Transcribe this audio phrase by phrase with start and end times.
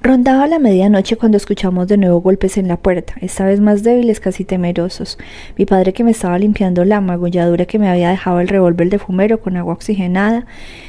[0.00, 4.20] Rondaba la medianoche cuando escuchamos de nuevo golpes en la puerta, esta vez más débiles,
[4.20, 5.18] casi temerosos.
[5.56, 9.00] Mi padre, que me estaba limpiando la magulladura que me había dejado el revólver de
[9.00, 10.46] fumero con agua oxigenada,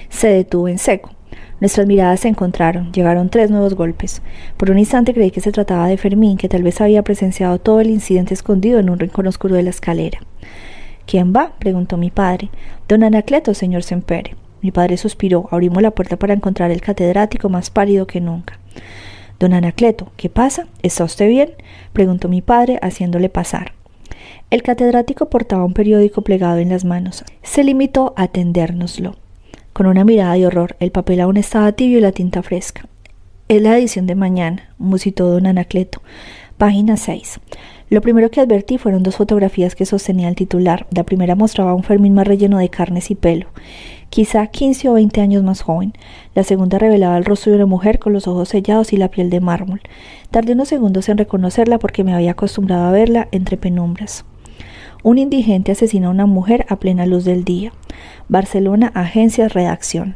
[0.10, 1.10] se detuvo en seco.
[1.60, 2.92] Nuestras miradas se encontraron.
[2.94, 4.22] Llegaron tres nuevos golpes.
[4.58, 7.82] Por un instante creí que se trataba de Fermín, que tal vez había presenciado todo
[7.82, 10.20] el incidente escondido en un rincón oscuro de la escalera.
[11.08, 11.54] ¿Quién va?
[11.58, 12.50] preguntó mi padre.
[12.88, 14.36] Don Anacleto, señor Sempere.
[14.62, 15.48] Mi padre suspiró.
[15.52, 18.60] Abrimos la puerta para encontrar el catedrático más pálido que nunca.
[19.40, 20.68] Don Anacleto, ¿qué pasa?
[20.84, 21.52] ¿Está usted bien?
[21.94, 23.72] preguntó mi padre, haciéndole pasar.
[24.50, 27.24] El catedrático portaba un periódico plegado en las manos.
[27.42, 29.16] Se limitó a tendérnoslo.
[29.72, 32.88] Con una mirada de horror, el papel aún estaba tibio y la tinta fresca.
[33.48, 36.02] Es la edición de mañana, musitó don Anacleto.
[36.58, 37.40] Página 6.
[37.90, 40.86] Lo primero que advertí fueron dos fotografías que sostenía el titular.
[40.92, 43.48] La primera mostraba a un Fermín más relleno de carnes y pelo
[44.10, 45.94] quizá quince o veinte años más joven.
[46.36, 49.30] La segunda revelaba el rostro de una mujer con los ojos sellados y la piel
[49.30, 49.82] de mármol.
[50.32, 54.26] Tardé unos segundos en reconocerla porque me había acostumbrado a verla entre penumbras.
[55.04, 57.72] Un indigente asesina a una mujer a plena luz del día.
[58.28, 60.16] Barcelona, Agencias, Redacción.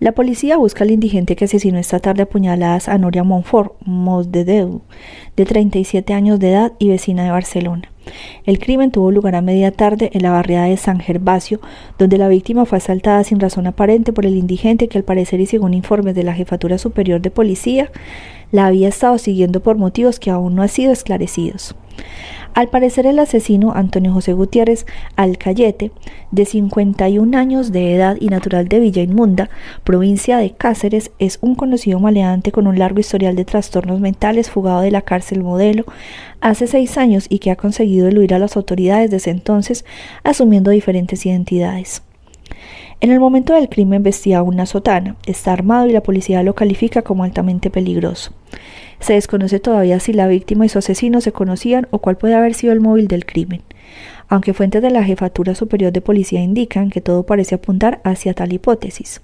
[0.00, 4.82] La policía busca al indigente que asesinó esta tarde a puñaladas a Noria Montfort, Mosdedeu,
[5.36, 7.90] de 37 años de edad y vecina de Barcelona.
[8.44, 11.60] El crimen tuvo lugar a media tarde en la barriada de San Gervasio,
[11.98, 15.46] donde la víctima fue asaltada sin razón aparente por el indigente que al parecer y
[15.46, 17.90] según informes de la Jefatura Superior de Policía,
[18.52, 21.74] la había estado siguiendo por motivos que aún no han sido esclarecidos.
[22.54, 24.84] Al parecer el asesino Antonio José Gutiérrez
[25.16, 25.92] Alcayete,
[26.32, 29.48] de 51 años de edad y natural de Villa Inmunda,
[29.84, 34.80] provincia de Cáceres, es un conocido maleante con un largo historial de trastornos mentales fugado
[34.80, 35.84] de la cárcel modelo
[36.40, 39.84] hace seis años y que ha conseguido eludir a las autoridades desde entonces
[40.24, 42.02] asumiendo diferentes identidades.
[43.00, 47.02] En el momento del crimen vestía una sotana, está armado y la policía lo califica
[47.02, 48.32] como altamente peligroso.
[48.98, 52.54] Se desconoce todavía si la víctima y su asesino se conocían o cuál puede haber
[52.54, 53.62] sido el móvil del crimen,
[54.28, 58.52] aunque fuentes de la Jefatura Superior de Policía indican que todo parece apuntar hacia tal
[58.52, 59.20] hipótesis.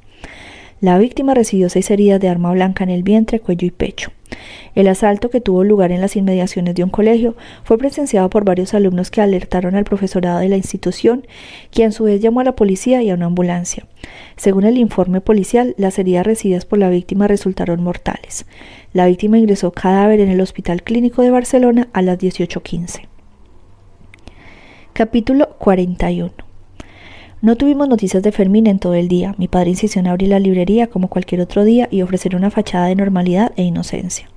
[0.81, 4.13] La víctima recibió seis heridas de arma blanca en el vientre, cuello y pecho.
[4.75, 8.75] El asalto, que tuvo lugar en las inmediaciones de un colegio, fue presenciado por varios
[8.75, 11.27] alumnos que alertaron al profesorado de la institución,
[11.71, 13.87] quien a su vez llamó a la policía y a una ambulancia.
[14.37, 18.47] Según el informe policial, las heridas recibidas por la víctima resultaron mortales.
[18.93, 23.07] La víctima ingresó cadáver en el Hospital Clínico de Barcelona a las 18.15.
[24.93, 26.54] Capítulo 41
[27.45, 29.35] no tuvimos noticias de Fermín en todo el día.
[29.37, 32.87] Mi padre insistió en abrir la librería como cualquier otro día y ofrecer una fachada
[32.87, 34.31] de normalidad e inocencia.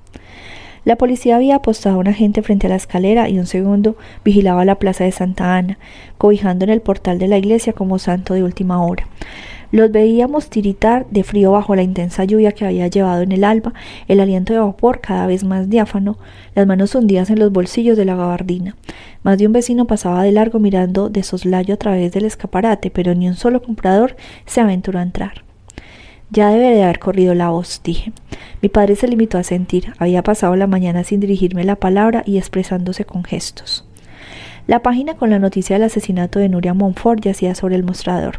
[0.88, 4.64] La policía había apostado a un agente frente a la escalera y un segundo vigilaba
[4.64, 5.78] la plaza de Santa Ana,
[6.16, 9.06] cobijando en el portal de la iglesia como santo de última hora.
[9.70, 13.74] Los veíamos tiritar de frío bajo la intensa lluvia que había llevado en el alba,
[14.06, 16.16] el aliento de vapor cada vez más diáfano,
[16.54, 18.74] las manos hundidas en los bolsillos de la gabardina.
[19.22, 23.14] Más de un vecino pasaba de largo mirando de soslayo a través del escaparate, pero
[23.14, 24.16] ni un solo comprador
[24.46, 25.44] se aventuró a entrar.
[26.30, 28.10] Ya debe de haber corrido la voz, dije.
[28.60, 29.92] Mi padre se limitó a sentir.
[29.98, 33.84] Había pasado la mañana sin dirigirme la palabra y expresándose con gestos.
[34.66, 38.38] La página con la noticia del asesinato de Nuria Montfort yacía sobre el mostrador.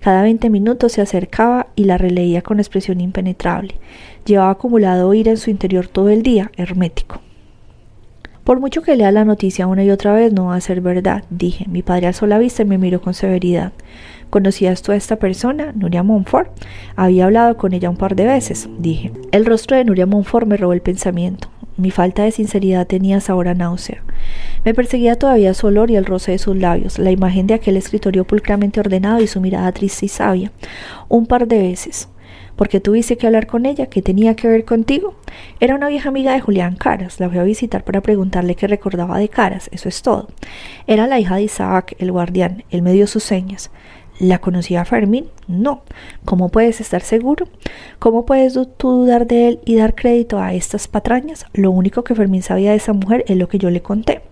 [0.00, 3.76] Cada veinte minutos se acercaba y la releía con expresión impenetrable.
[4.24, 7.20] Llevaba acumulado ira en su interior todo el día, hermético.
[8.44, 11.22] Por mucho que lea la noticia una y otra vez, no va a ser verdad,
[11.30, 11.66] dije.
[11.68, 13.72] Mi padre alzó la vista y me miró con severidad.
[14.32, 16.48] ¿Conocías tú a esta persona, Nuria Montfort?
[16.96, 19.12] Había hablado con ella un par de veces, dije.
[19.30, 21.50] El rostro de Nuria Montfort me robó el pensamiento.
[21.76, 24.02] Mi falta de sinceridad tenía sabor náusea.
[24.64, 27.76] Me perseguía todavía su olor y el roce de sus labios, la imagen de aquel
[27.76, 30.50] escritorio pulcramente ordenado y su mirada triste y sabia.
[31.10, 32.08] Un par de veces.
[32.56, 33.86] porque tuviste que hablar con ella?
[33.86, 35.14] ¿Qué tenía que ver contigo?
[35.60, 37.18] Era una vieja amiga de Julián Caras.
[37.20, 39.68] La fui a visitar para preguntarle qué recordaba de Caras.
[39.72, 40.28] Eso es todo.
[40.86, 42.64] Era la hija de Isaac, el guardián.
[42.70, 43.70] Él me dio sus señas.
[44.18, 45.26] ¿La conocía Fermín?
[45.48, 45.82] No.
[46.24, 47.48] ¿Cómo puedes estar seguro?
[47.98, 51.46] ¿Cómo puedes tú dudar de él y dar crédito a estas patrañas?
[51.54, 54.22] Lo único que Fermín sabía de esa mujer es lo que yo le conté.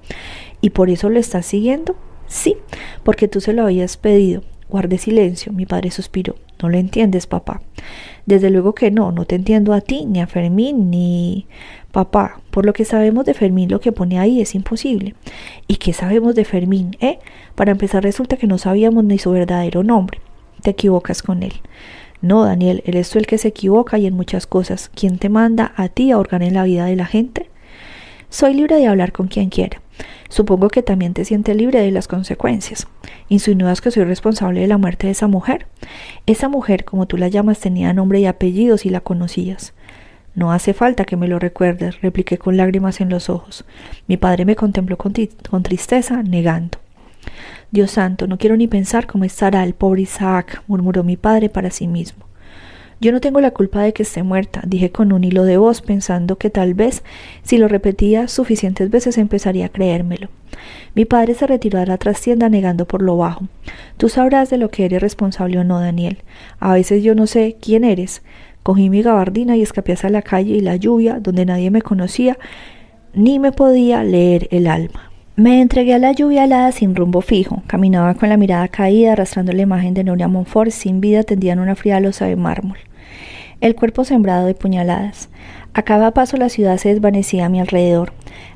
[0.61, 1.97] ¿Y por eso lo estás siguiendo?
[2.27, 2.57] Sí,
[3.03, 4.43] porque tú se lo habías pedido.
[4.69, 6.37] Guarde silencio, mi padre suspiró.
[6.63, 7.61] No lo entiendes, papá.
[8.27, 11.47] Desde luego que no, no te entiendo a ti, ni a Fermín, ni...
[11.93, 15.15] Papá, por lo que sabemos de Fermín, lo que pone ahí es imposible.
[15.67, 17.19] ¿Y qué sabemos de Fermín, eh?
[17.57, 20.21] Para empezar, resulta que no sabíamos ni su verdadero nombre.
[20.63, 21.55] Te equivocas con él.
[22.23, 24.91] No, Daniel, eres tú el que se equivoca y en muchas cosas.
[24.95, 27.51] ¿Quién te manda a ti a orgar en la vida de la gente?
[28.29, 29.81] Soy libre de hablar con quien quiera.
[30.29, 32.87] Supongo que también te sientes libre de las consecuencias.
[33.29, 35.67] Insinúas que soy responsable de la muerte de esa mujer.
[36.27, 39.75] Esa mujer, como tú la llamas, tenía nombre y apellido si la conocías.
[40.35, 43.65] No hace falta que me lo recuerdes, repliqué con lágrimas en los ojos.
[44.07, 45.13] Mi padre me contempló con,
[45.63, 46.79] tristeza, negando.
[47.73, 51.71] Dios santo, no quiero ni pensar cómo estará el pobre Isaac, murmuró mi padre para
[51.71, 52.30] sí mismo.
[53.03, 55.81] Yo no tengo la culpa de que esté muerta, dije con un hilo de voz,
[55.81, 57.03] pensando que tal vez,
[57.43, 60.29] si lo repetía suficientes veces, empezaría a creérmelo.
[60.95, 63.47] Mi padre se retiró a la trastienda negando por lo bajo.
[63.97, 66.19] Tú sabrás de lo que eres responsable o no, Daniel.
[66.59, 68.21] A veces yo no sé quién eres.
[68.63, 72.37] Cogí mi gabardina y escapé hacia la calle y la lluvia, donde nadie me conocía,
[73.15, 75.11] ni me podía leer el alma.
[75.37, 77.63] Me entregué a la lluvia helada sin rumbo fijo.
[77.67, 81.61] Caminaba con la mirada caída, arrastrando la imagen de Nuria Monfort sin vida tendida en
[81.61, 82.77] una fría losa de mármol
[83.61, 85.29] el cuerpo sembrado de puñaladas.
[85.73, 88.13] A cada paso la ciudad se desvanecía a mi alrededor.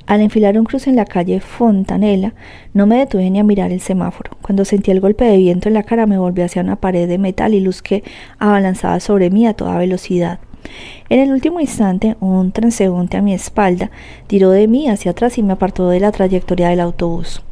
[0.06, 2.34] Al enfilar un cruce en la calle Fontanela,
[2.72, 4.32] no me detuve ni a mirar el semáforo.
[4.42, 7.18] Cuando sentí el golpe de viento en la cara, me volví hacia una pared de
[7.18, 8.02] metal y luz que
[8.38, 10.40] abalanzaba sobre mí a toda velocidad.
[11.08, 13.90] En el último instante, un transeúnte a mi espalda
[14.26, 17.42] tiró de mí hacia atrás y me apartó de la trayectoria del autobús.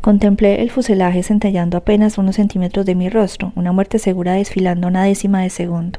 [0.00, 5.04] Contemplé el fuselaje centellando apenas unos centímetros de mi rostro, una muerte segura desfilando una
[5.04, 5.98] décima de segundo.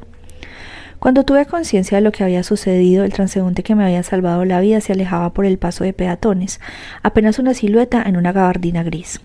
[1.05, 4.59] Cuando tuve conciencia de lo que había sucedido, el transeúnte que me había salvado la
[4.59, 6.59] vida se alejaba por el paso de peatones,
[7.03, 9.21] apenas una silueta en una gabardina gris.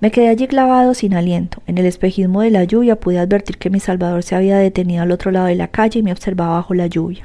[0.00, 1.62] Me quedé allí clavado sin aliento.
[1.68, 5.12] En el espejismo de la lluvia pude advertir que mi salvador se había detenido al
[5.12, 7.24] otro lado de la calle y me observaba bajo la lluvia.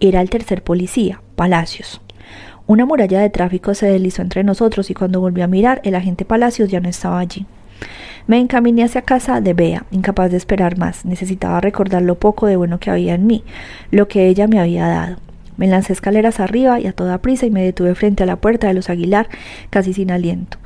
[0.00, 2.00] Era el tercer policía, Palacios.
[2.66, 6.24] Una muralla de tráfico se deslizó entre nosotros y cuando volví a mirar, el agente
[6.24, 7.44] Palacios ya no estaba allí.
[8.30, 11.04] Me encaminé hacia casa de Bea, incapaz de esperar más.
[11.04, 13.42] Necesitaba recordar lo poco de bueno que había en mí,
[13.90, 15.16] lo que ella me había dado.
[15.56, 18.68] Me lancé escaleras arriba y a toda prisa y me detuve frente a la puerta
[18.68, 19.28] de los Aguilar,
[19.68, 20.58] casi sin aliento.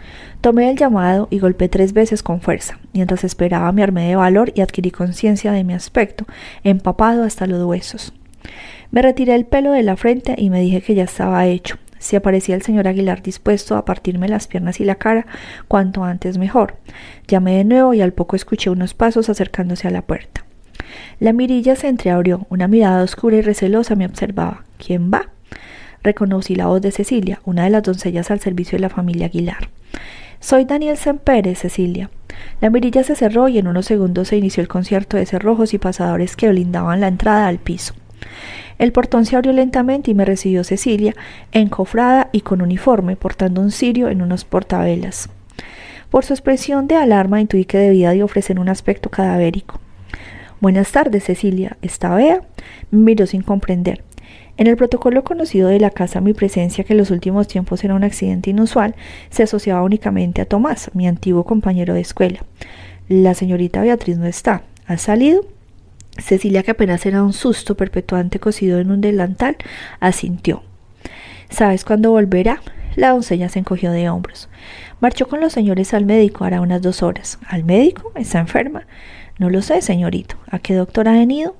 [0.43, 2.79] Tomé el llamado y golpeé tres veces con fuerza.
[2.93, 6.27] Mientras esperaba me armé de valor y adquirí conciencia de mi aspecto,
[6.65, 8.13] empapado hasta los huesos.
[8.91, 11.79] Me retiré el pelo de la frente y me dije que ya estaba hecho.
[12.05, 15.27] Si aparecía el señor Aguilar dispuesto a partirme las piernas y la cara,
[15.69, 16.77] cuanto antes mejor.
[17.27, 20.45] Llamé de nuevo y al poco escuché unos pasos acercándose a la puerta.
[21.19, 24.65] La mirilla se entreabrió, una mirada oscura y recelosa me observaba.
[24.77, 25.31] ¿Quién va?
[26.03, 29.71] Reconocí la voz de Cecilia, una de las doncellas al servicio de la familia Aguilar.
[30.41, 32.11] Soy Daniel Sempere, Cecilia.
[32.61, 35.79] La mirilla se cerró y en unos segundos se inició el concierto de cerrojos y
[35.79, 37.95] pasadores que blindaban la entrada al piso.
[38.79, 41.15] El portón se abrió lentamente y me recibió Cecilia,
[41.53, 45.29] encofrada y con uniforme, portando un cirio en unos portavelas.
[46.11, 49.81] Por su expresión de alarma intuí que debía de ofrecer un aspecto cadavérico.
[50.61, 51.77] Buenas tardes, Cecilia.
[51.83, 52.43] ¿Está Bea?
[52.91, 54.03] Me miró sin comprender.
[54.57, 57.95] En el protocolo conocido de la casa, mi presencia, que en los últimos tiempos era
[57.95, 58.95] un accidente inusual,
[59.31, 62.45] se asociaba únicamente a Tomás, mi antiguo compañero de escuela.
[63.09, 64.63] La señorita Beatriz no está.
[64.87, 65.45] ¿Ha salido?
[66.19, 69.57] Cecilia, que apenas era un susto perpetuante cosido en un delantal,
[70.01, 70.63] asintió.
[71.51, 72.61] ¿Sabes cuándo volverá?
[72.97, 74.49] La doncella se encogió de hombros.
[75.01, 77.39] Marchó con los señores al médico hará unas dos horas.
[77.47, 78.13] ¿Al médico?
[78.15, 78.87] ¿Está enferma?
[79.39, 80.37] No lo sé, señorito.
[80.49, 81.57] ¿A qué doctor ha venido?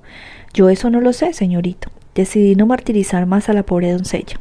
[0.53, 1.89] Yo eso no lo sé, señorito.
[2.15, 4.39] Decidí no martirizar más a la pobre doncella.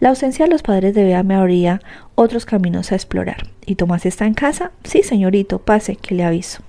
[0.00, 1.80] La ausencia de los padres de Bea me abría
[2.14, 3.48] otros caminos a explorar.
[3.64, 4.72] ¿Y Tomás está en casa?
[4.84, 6.62] Sí, señorito, pase, que le aviso.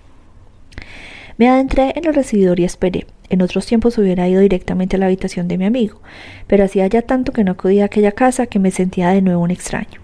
[1.40, 3.06] Me adentré en el recibidor y esperé.
[3.30, 6.02] En otros tiempos hubiera ido directamente a la habitación de mi amigo,
[6.48, 9.42] pero hacía ya tanto que no acudía a aquella casa que me sentía de nuevo
[9.42, 10.02] un extraño.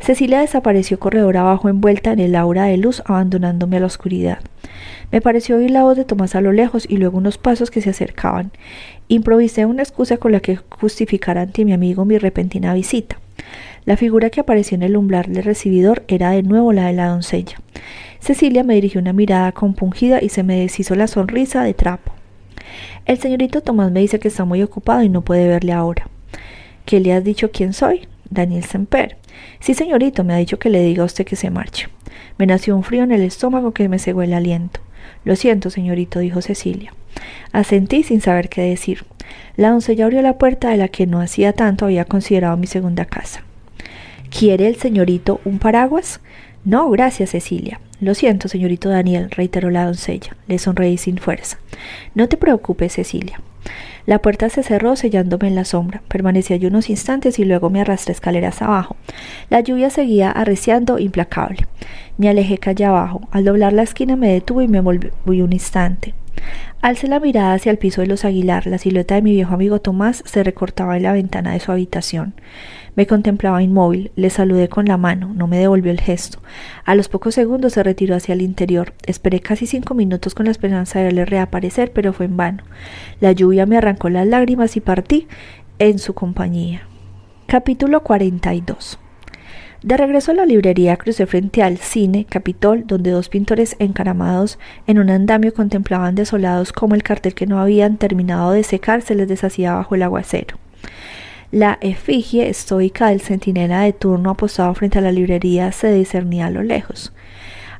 [0.00, 4.40] Cecilia desapareció corredor abajo envuelta en el aura de luz, abandonándome a la oscuridad.
[5.10, 7.80] Me pareció oír la voz de Tomás a lo lejos y luego unos pasos que
[7.80, 8.50] se acercaban.
[9.08, 13.18] Improvisé una excusa con la que justificar ante mi amigo mi repentina visita.
[13.86, 17.06] La figura que apareció en el umbral del recibidor era de nuevo la de la
[17.06, 17.56] doncella.
[18.20, 22.12] Cecilia me dirigió una mirada compungida y se me deshizo la sonrisa de trapo.
[23.04, 26.08] El señorito Tomás me dice que está muy ocupado y no puede verle ahora.
[26.84, 28.08] ¿Qué le has dicho quién soy?
[28.30, 29.16] Daniel Semper.
[29.60, 31.88] Sí, señorito, me ha dicho que le diga a usted que se marche.
[32.38, 34.80] Me nació un frío en el estómago que me cegó el aliento.
[35.24, 36.92] Lo siento, señorito, dijo Cecilia.
[37.52, 39.04] Asentí sin saber qué decir.
[39.56, 43.04] La doncella abrió la puerta de la que no hacía tanto había considerado mi segunda
[43.04, 43.42] casa.
[44.36, 46.20] ¿Quiere el señorito un paraguas?
[46.64, 47.80] No, gracias, Cecilia.
[48.00, 50.36] Lo siento, señorito Daniel, reiteró la doncella.
[50.48, 51.58] Le sonreí sin fuerza.
[52.14, 53.40] No te preocupes, Cecilia.
[54.04, 56.02] La puerta se cerró sellándome en la sombra.
[56.06, 58.96] Permanecí allí unos instantes y luego me arrastré escaleras abajo.
[59.50, 61.66] La lluvia seguía arreciando implacable.
[62.16, 63.22] Me alejé calle abajo.
[63.32, 65.10] Al doblar la esquina me detuve y me volví
[65.40, 66.14] un instante.
[66.86, 68.68] Alcé la mirada hacia el piso de los Aguilar.
[68.68, 72.34] La silueta de mi viejo amigo Tomás se recortaba en la ventana de su habitación.
[72.94, 76.38] Me contemplaba inmóvil, le saludé con la mano, no me devolvió el gesto.
[76.84, 78.94] A los pocos segundos se retiró hacia el interior.
[79.04, 82.62] Esperé casi cinco minutos con la esperanza de verle reaparecer, pero fue en vano.
[83.18, 85.26] La lluvia me arrancó las lágrimas y partí
[85.80, 86.82] en su compañía.
[87.48, 89.00] Capítulo 42
[89.86, 94.98] de regreso a la librería crucé frente al cine Capitol, donde dos pintores encaramados en
[94.98, 99.28] un andamio contemplaban desolados como el cartel que no habían terminado de secar se les
[99.28, 100.58] deshacía bajo el aguacero.
[101.52, 106.50] La efigie estoica del centinela de turno apostado frente a la librería se discernía a
[106.50, 107.12] lo lejos.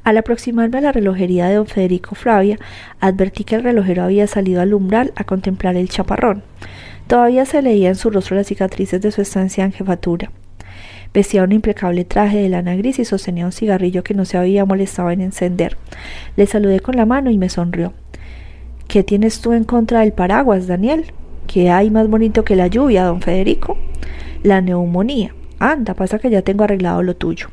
[0.04, 2.56] Al aproximarme a la relojería de don Federico Flavia,
[3.00, 6.44] advertí que el relojero había salido al umbral a contemplar el chaparrón.
[7.08, 10.30] Todavía se leía en su rostro las cicatrices de su estancia en jefatura.
[11.14, 14.64] Vestía un impecable traje de lana gris y sostenía un cigarrillo que no se había
[14.64, 15.76] molestado en encender.
[16.36, 17.92] Le saludé con la mano y me sonrió.
[18.88, 21.06] ¿Qué tienes tú en contra del paraguas, Daniel?
[21.46, 23.76] ¿Qué hay más bonito que la lluvia, don Federico?
[24.42, 25.34] La neumonía.
[25.58, 27.48] Anda, pasa que ya tengo arreglado lo tuyo.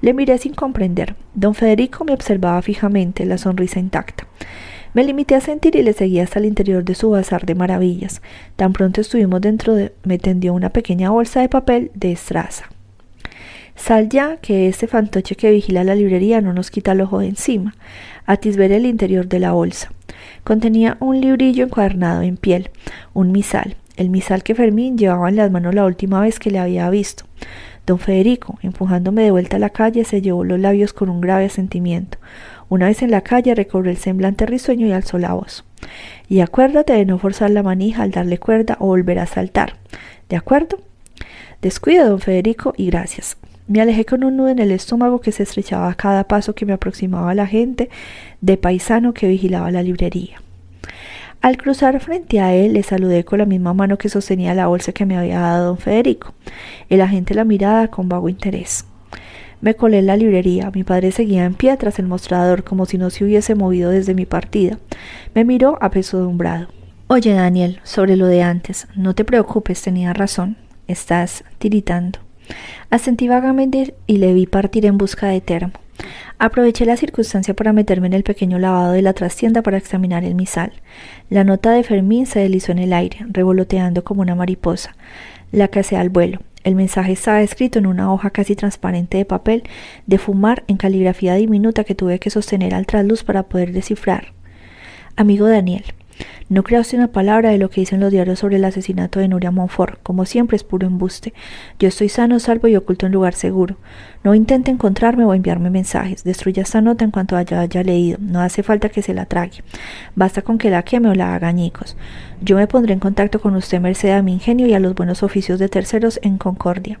[0.00, 1.14] Le miré sin comprender.
[1.34, 4.26] Don Federico me observaba fijamente, la sonrisa intacta.
[4.94, 8.20] Me limité a sentir y le seguí hasta el interior de su bazar de maravillas.
[8.56, 9.94] Tan pronto estuvimos dentro de...
[10.04, 12.66] me tendió una pequeña bolsa de papel de estraza.
[13.76, 17.28] Sal ya, que ese fantoche que vigila la librería no nos quita el ojo de
[17.28, 17.74] encima.
[18.26, 19.90] Atisbé el interior de la bolsa.
[20.44, 22.70] Contenía un librillo encuadernado en piel,
[23.14, 26.58] un misal, el misal que Fermín llevaba en las manos la última vez que le
[26.58, 27.24] había visto.
[27.86, 31.48] Don Federico, empujándome de vuelta a la calle, se llevó los labios con un grave
[31.48, 32.18] sentimiento.
[32.68, 35.64] Una vez en la calle recobró el semblante risueño y alzó la voz.
[36.28, 39.76] Y acuérdate de no forzar la manija al darle cuerda o volver a saltar.
[40.28, 40.78] ¿De acuerdo?
[41.60, 43.36] Descuida, don Federico, y gracias.
[43.72, 46.66] Me alejé con un nudo en el estómago que se estrechaba a cada paso que
[46.66, 47.88] me aproximaba a la gente
[48.42, 50.42] de paisano que vigilaba la librería.
[51.40, 54.92] Al cruzar frente a él, le saludé con la misma mano que sostenía la bolsa
[54.92, 56.34] que me había dado don Federico.
[56.90, 58.84] El agente la miraba con vago interés.
[59.62, 60.70] Me colé en la librería.
[60.70, 64.12] Mi padre seguía en pie tras el mostrador, como si no se hubiese movido desde
[64.12, 64.78] mi partida.
[65.34, 66.68] Me miró apesadumbrado.
[67.06, 70.58] Oye, Daniel, sobre lo de antes, no te preocupes, tenía razón.
[70.88, 72.18] Estás tiritando.
[72.90, 75.72] Asentí vagamente y le vi partir en busca de termo.
[76.38, 80.34] Aproveché la circunstancia para meterme en el pequeño lavado de la trastienda para examinar el
[80.34, 80.72] misal.
[81.30, 84.96] La nota de Fermín se deslizó en el aire, revoloteando como una mariposa.
[85.52, 86.40] La casé al vuelo.
[86.64, 89.64] El mensaje estaba escrito en una hoja casi transparente de papel
[90.06, 94.32] de fumar en caligrafía diminuta que tuve que sostener al trasluz para poder descifrar.
[95.16, 95.84] Amigo Daniel,
[96.48, 99.50] no creaste una palabra de lo que dicen los diarios sobre el asesinato de Nuria
[99.50, 100.02] Monfort.
[100.02, 101.32] Como siempre es puro embuste.
[101.78, 103.76] Yo estoy sano, salvo y oculto en lugar seguro.
[104.22, 106.24] No intente encontrarme o enviarme mensajes.
[106.24, 108.18] Destruya esta nota en cuanto haya, haya leído.
[108.20, 109.64] No hace falta que se la trague.
[110.14, 111.96] Basta con que la queme o la haga añicos.
[112.42, 115.22] Yo me pondré en contacto con usted merced a mi ingenio y a los buenos
[115.22, 116.98] oficios de terceros en concordia.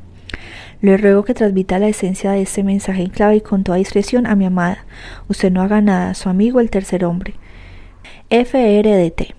[0.80, 4.26] Le ruego que transmita la esencia de este mensaje en clave y con toda discreción
[4.26, 4.84] a mi amada.
[5.28, 7.34] Usted no haga nada, su amigo el tercer hombre.
[8.32, 9.34] FRDT.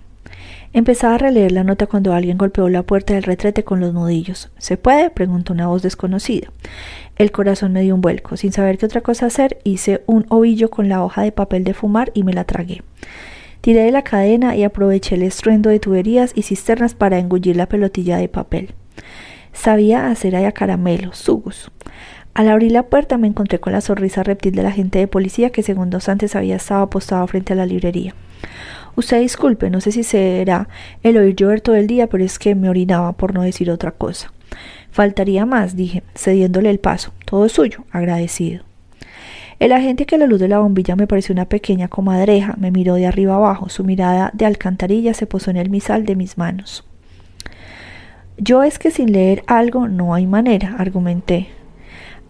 [0.72, 4.52] Empezaba a releer la nota cuando alguien golpeó la puerta del retrete con los nudillos.
[4.58, 5.10] ¿Se puede?
[5.10, 6.52] preguntó una voz desconocida.
[7.16, 8.36] El corazón me dio un vuelco.
[8.36, 11.74] Sin saber qué otra cosa hacer, hice un ovillo con la hoja de papel de
[11.74, 12.82] fumar y me la tragué.
[13.62, 17.66] Tiré de la cadena y aproveché el estruendo de tuberías y cisternas para engullir la
[17.66, 18.74] pelotilla de papel.
[19.52, 21.72] Sabía hacer a caramelo, sugus.
[22.32, 25.64] Al abrir la puerta me encontré con la sonrisa reptil del agente de policía que
[25.64, 28.14] segundos antes había estado apostado frente a la librería.
[28.96, 30.68] Usted disculpe, no sé si será
[31.02, 33.90] el oír llover todo el día, pero es que me orinaba por no decir otra
[33.90, 34.32] cosa.
[34.90, 37.12] Faltaría más, dije, cediéndole el paso.
[37.24, 38.64] Todo suyo, agradecido.
[39.58, 42.70] El agente que a la luz de la bombilla me pareció una pequeña comadreja me
[42.70, 43.68] miró de arriba abajo.
[43.68, 46.84] Su mirada de alcantarilla se posó en el misal de mis manos.
[48.36, 51.48] Yo es que sin leer algo no hay manera, argumenté.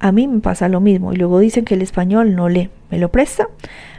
[0.00, 2.68] A mí me pasa lo mismo y luego dicen que el español no lee.
[2.90, 3.48] ¿Me lo presta?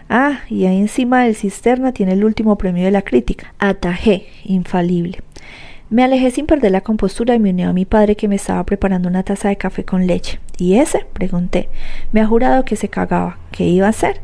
[0.10, 3.54] Ah, y ahí encima del cisterna tiene el último premio de la crítica.
[3.60, 5.20] Atajé, infalible.
[5.90, 8.64] Me alejé sin perder la compostura y me uní a mi padre que me estaba
[8.66, 10.40] preparando una taza de café con leche.
[10.58, 11.06] ¿Y ese?
[11.14, 11.70] pregunté.
[12.12, 13.38] Me ha jurado que se cagaba.
[13.52, 14.22] ¿Qué iba a hacer?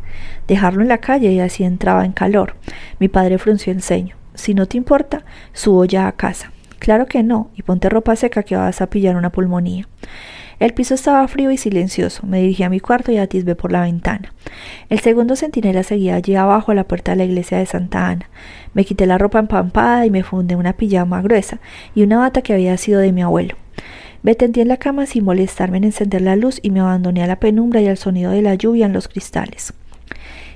[0.47, 2.55] Dejarlo en la calle y así entraba en calor.
[2.99, 4.15] Mi padre frunció el ceño.
[4.33, 5.23] Si no te importa,
[5.53, 6.51] subo ya a casa.
[6.79, 9.87] Claro que no, y ponte ropa seca que vas a pillar una pulmonía.
[10.61, 12.27] El piso estaba frío y silencioso.
[12.27, 14.31] Me dirigí a mi cuarto y atisbé por la ventana.
[14.89, 18.29] El segundo centinela seguía allí abajo a la puerta de la iglesia de Santa Ana.
[18.75, 21.59] Me quité la ropa empampada y me fundé una pijama gruesa
[21.95, 23.55] y una bata que había sido de mi abuelo.
[24.21, 27.27] Me tendí en la cama sin molestarme en encender la luz y me abandoné a
[27.27, 29.73] la penumbra y al sonido de la lluvia en los cristales.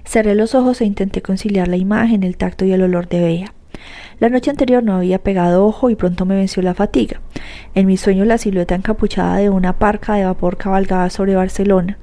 [0.06, 3.55] Cerré los ojos e intenté conciliar la imagen, el tacto y el olor de Bea.
[4.20, 7.20] La noche anterior no había pegado ojo y pronto me venció la fatiga.
[7.74, 11.98] En mi sueño la silueta encapuchada de una parca de vapor cabalgaba sobre Barcelona,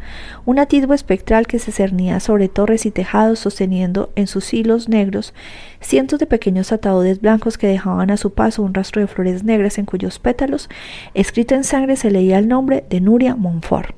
[0.45, 5.33] un atisbo espectral que se cernía sobre torres y tejados sosteniendo en sus hilos negros
[5.81, 9.79] cientos de pequeños ataúdes blancos que dejaban a su paso un rastro de flores negras
[9.79, 10.69] en cuyos pétalos,
[11.15, 13.95] escrito en sangre, se leía el nombre de Nuria Montfort.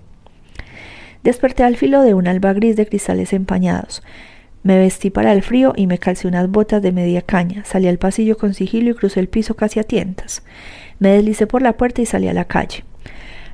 [1.23, 4.03] Desperté al filo de un alba gris de cristales empañados.
[4.65, 7.65] Me vestí para el frío y me calcé unas botas de media caña.
[7.67, 10.43] Salí al pasillo con sigilo y crucé el piso casi a tientas.
[10.99, 12.83] Me deslicé por la puerta y salí a la calle.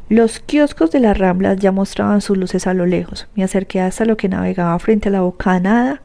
[0.08, 3.26] Los kioscos de las ramblas ya mostraban sus luces a lo lejos.
[3.34, 6.00] Me acerqué hasta lo que navegaba frente a la bocanada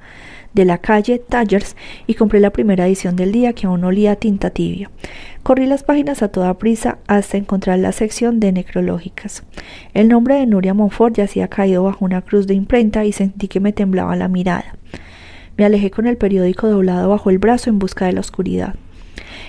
[0.55, 1.75] de la calle Tallers
[2.07, 4.89] y compré la primera edición del día que aún olía a tinta tibia.
[5.43, 9.43] Corrí las páginas a toda prisa hasta encontrar la sección de necrológicas.
[9.93, 13.59] El nombre de Nuria Monfort yacía caído bajo una cruz de imprenta y sentí que
[13.59, 14.75] me temblaba la mirada.
[15.57, 18.75] Me alejé con el periódico doblado bajo el brazo en busca de la oscuridad.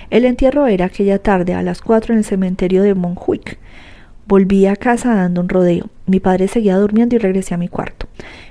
[0.09, 3.57] El entierro era aquella tarde a las cuatro en el cementerio de Montjuic.
[4.27, 5.89] Volví a casa dando un rodeo.
[6.05, 8.07] Mi padre seguía durmiendo y regresé a mi cuarto.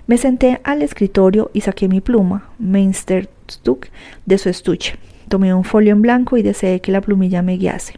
[0.06, 3.88] Me senté al escritorio y saqué mi pluma, Meisterstück,
[4.24, 4.98] de su estuche.
[5.28, 7.94] Tomé un folio en blanco y deseé que la plumilla me guiase.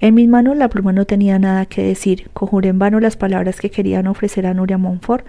[0.00, 2.28] En mis manos la pluma no tenía nada que decir.
[2.34, 5.24] Conjuré en vano las palabras que querían ofrecer a Nuria Montfort,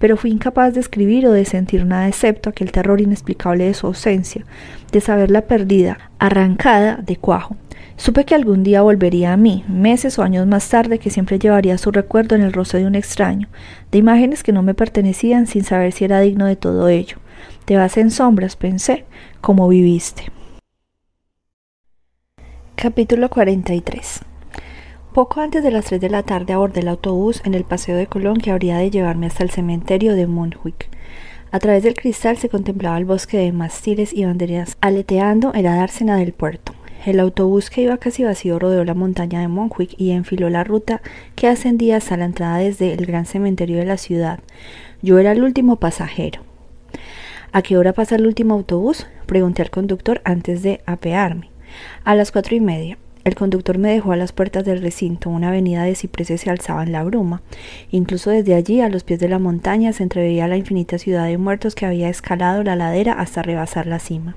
[0.00, 3.86] pero fui incapaz de escribir o de sentir nada excepto aquel terror inexplicable de su
[3.86, 4.44] ausencia,
[4.90, 7.56] de saberla perdida, arrancada de cuajo.
[8.02, 11.78] Supe que algún día volvería a mí, meses o años más tarde, que siempre llevaría
[11.78, 13.46] su recuerdo en el rostro de un extraño,
[13.92, 17.18] de imágenes que no me pertenecían sin saber si era digno de todo ello.
[17.64, 19.04] Te vas en sombras, pensé,
[19.40, 20.32] como viviste.
[22.74, 24.22] Capítulo 43
[25.14, 28.08] Poco antes de las tres de la tarde abordé el autobús en el paseo de
[28.08, 30.88] Colón que habría de llevarme hasta el cementerio de Montjuic.
[31.52, 35.76] A través del cristal se contemplaba el bosque de mástiles y banderas aleteando en la
[35.76, 36.72] dársena del puerto.
[37.04, 41.02] El autobús que iba casi vacío rodeó la montaña de Montjuic y enfiló la ruta
[41.34, 44.38] que ascendía hasta la entrada desde el gran cementerio de la ciudad.
[45.02, 46.42] Yo era el último pasajero.
[47.50, 49.08] ¿A qué hora pasa el último autobús?
[49.26, 51.50] Pregunté al conductor antes de apearme.
[52.04, 52.98] A las cuatro y media.
[53.24, 55.28] El conductor me dejó a las puertas del recinto.
[55.28, 57.42] Una avenida de cipreses se alzaba en la bruma.
[57.90, 61.36] Incluso desde allí, a los pies de la montaña, se entreveía la infinita ciudad de
[61.36, 64.36] muertos que había escalado la ladera hasta rebasar la cima.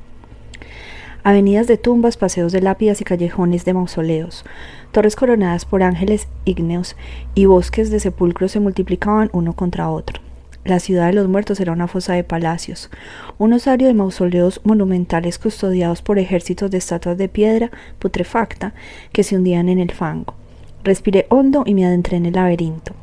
[1.27, 4.45] Avenidas de tumbas, paseos de lápidas y callejones de mausoleos,
[4.91, 6.95] torres coronadas por ángeles ígneos
[7.33, 10.21] y bosques de sepulcros se multiplicaban uno contra otro.
[10.65, 12.91] La ciudad de los muertos era una fosa de palacios,
[13.39, 18.75] un osario de mausoleos monumentales custodiados por ejércitos de estatuas de piedra putrefacta
[19.11, 20.35] que se hundían en el fango.
[20.83, 22.93] Respiré hondo y me adentré en el laberinto.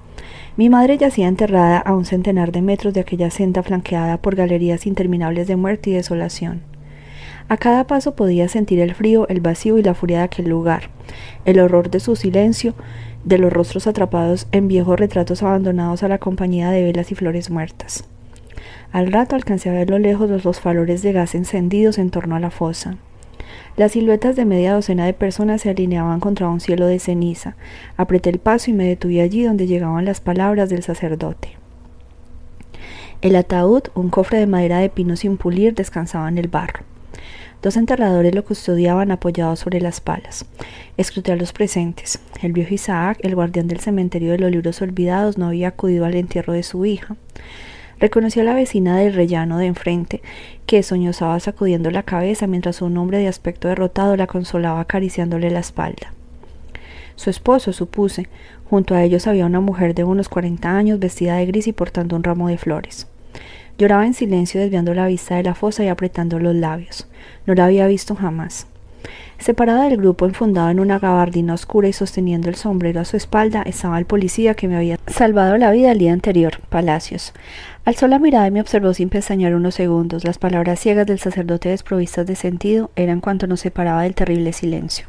[0.57, 4.87] Mi madre yacía enterrada a un centenar de metros de aquella senda flanqueada por galerías
[4.87, 6.71] interminables de muerte y desolación.
[7.49, 10.91] A cada paso podía sentir el frío, el vacío y la furia de aquel lugar,
[11.45, 12.75] el horror de su silencio,
[13.25, 17.51] de los rostros atrapados en viejos retratos abandonados a la compañía de velas y flores
[17.51, 18.05] muertas.
[18.93, 22.37] Al rato alcancé a ver lo lejos los dos faroles de gas encendidos en torno
[22.37, 22.97] a la fosa.
[23.77, 27.57] Las siluetas de media docena de personas se alineaban contra un cielo de ceniza.
[27.97, 31.57] Apreté el paso y me detuve allí donde llegaban las palabras del sacerdote.
[33.23, 36.92] El ataúd, un cofre de madera de pino sin pulir, descansaba en el barro.
[37.63, 40.45] Dos enterradores lo custodiaban apoyados sobre las palas.
[40.97, 42.19] Escruté a los presentes.
[42.43, 46.17] El viejo Isaac, el guardián del cementerio de los libros olvidados, no había acudido al
[46.17, 47.15] entierro de su hija.
[48.01, 50.23] Reconocí a la vecina del rellano de enfrente,
[50.67, 55.61] que soñosaba sacudiendo la cabeza mientras un hombre de aspecto derrotado la consolaba acariciándole la
[55.61, 56.13] espalda.
[57.15, 58.29] Su esposo, supuse.
[58.69, 62.17] Junto a ellos había una mujer de unos cuarenta años, vestida de gris y portando
[62.17, 63.07] un ramo de flores.
[63.83, 67.09] Lloraba en silencio desviando la vista de la fosa y apretando los labios.
[67.47, 68.69] No la había visto jamás.
[69.41, 73.63] Separada del grupo, enfundado en una gabardina oscura y sosteniendo el sombrero a su espalda,
[73.63, 77.33] estaba el policía que me había salvado la vida el día anterior, Palacios.
[77.85, 80.23] Alzó la mirada y me observó sin pestañear unos segundos.
[80.23, 85.09] Las palabras ciegas del sacerdote desprovistas de sentido eran cuanto nos separaba del terrible silencio.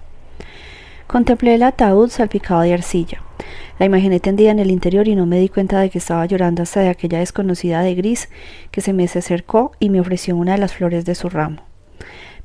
[1.14, 3.22] Contemplé el ataúd salpicado de arcilla.
[3.78, 6.64] La imaginé tendida en el interior y no me di cuenta de que estaba llorando
[6.64, 8.30] hasta de aquella desconocida de gris
[8.72, 11.62] que se me acercó y me ofreció una de las flores de su ramo.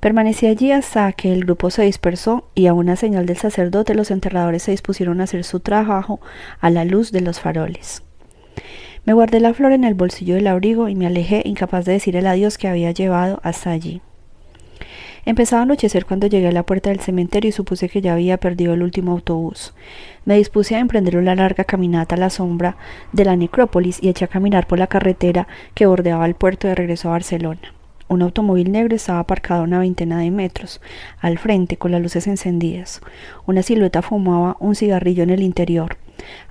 [0.00, 4.10] Permanecí allí hasta que el grupo se dispersó y a una señal del sacerdote los
[4.10, 6.20] enterradores se dispusieron a hacer su trabajo
[6.60, 8.02] a la luz de los faroles.
[9.06, 12.16] Me guardé la flor en el bolsillo del abrigo y me alejé incapaz de decir
[12.16, 14.02] el adiós que había llevado hasta allí.
[15.28, 18.38] Empezaba a anochecer cuando llegué a la puerta del cementerio y supuse que ya había
[18.38, 19.74] perdido el último autobús.
[20.24, 22.78] Me dispuse a emprender una larga caminata a la sombra
[23.12, 26.74] de la necrópolis y eché a caminar por la carretera que bordeaba el puerto de
[26.74, 27.74] regreso a Barcelona.
[28.08, 30.80] Un automóvil negro estaba aparcado a una veintena de metros,
[31.20, 33.02] al frente, con las luces encendidas.
[33.44, 35.98] Una silueta fumaba un cigarrillo en el interior.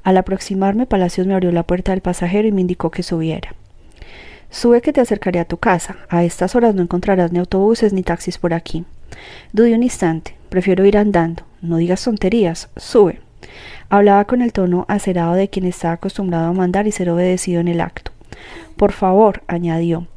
[0.03, 3.55] Al aproximarme, Palacios me abrió la puerta del pasajero y me indicó que subiera.
[4.49, 5.97] Sube que te acercaré a tu casa.
[6.09, 8.85] A estas horas no encontrarás ni autobuses ni taxis por aquí.
[9.51, 10.35] Dude un instante.
[10.49, 11.43] Prefiero ir andando.
[11.61, 12.69] No digas tonterías.
[12.77, 13.19] Sube.
[13.89, 17.67] Hablaba con el tono acerado de quien está acostumbrado a mandar y ser obedecido en
[17.67, 18.11] el acto.
[18.75, 20.07] Por favor, añadió.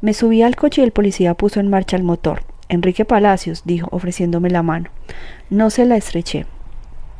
[0.00, 2.42] Me subí al coche y el policía puso en marcha el motor.
[2.68, 4.90] Enrique Palacios, dijo, ofreciéndome la mano.
[5.50, 6.46] No se la estreché.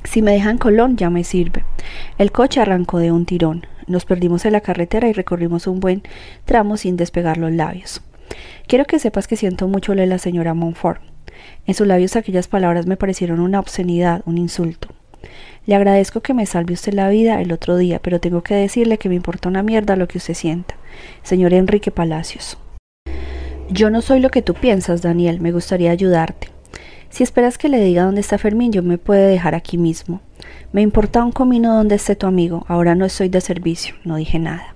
[0.05, 1.65] Si me dejan Colón ya me sirve.
[2.19, 3.67] El coche arrancó de un tirón.
[3.87, 6.03] Nos perdimos en la carretera y recorrimos un buen
[6.45, 8.03] tramo sin despegar los labios.
[8.67, 11.03] Quiero que sepas que siento mucho lo de la señora Montfort.
[11.67, 14.89] En sus labios aquellas palabras me parecieron una obscenidad, un insulto.
[15.67, 18.99] Le agradezco que me salve usted la vida el otro día, pero tengo que decirle
[18.99, 20.75] que me importa una mierda lo que usted sienta.
[21.23, 22.59] Señor Enrique Palacios.
[23.71, 25.41] Yo no soy lo que tú piensas, Daniel.
[25.41, 26.49] Me gustaría ayudarte.
[27.11, 30.21] Si esperas que le diga dónde está Fermín, yo me puede dejar aquí mismo.
[30.73, 34.39] Me importa un comino dónde esté tu amigo, ahora no estoy de servicio, no dije
[34.39, 34.75] nada.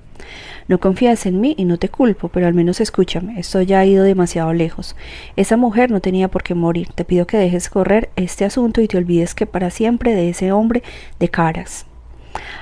[0.69, 3.87] No confías en mí y no te culpo, pero al menos escúchame, esto ya ha
[3.87, 4.97] ido demasiado lejos.
[5.37, 6.89] Esa mujer no tenía por qué morir.
[6.93, 10.51] Te pido que dejes correr este asunto y te olvides que para siempre de ese
[10.51, 10.83] hombre
[11.21, 11.87] de caras.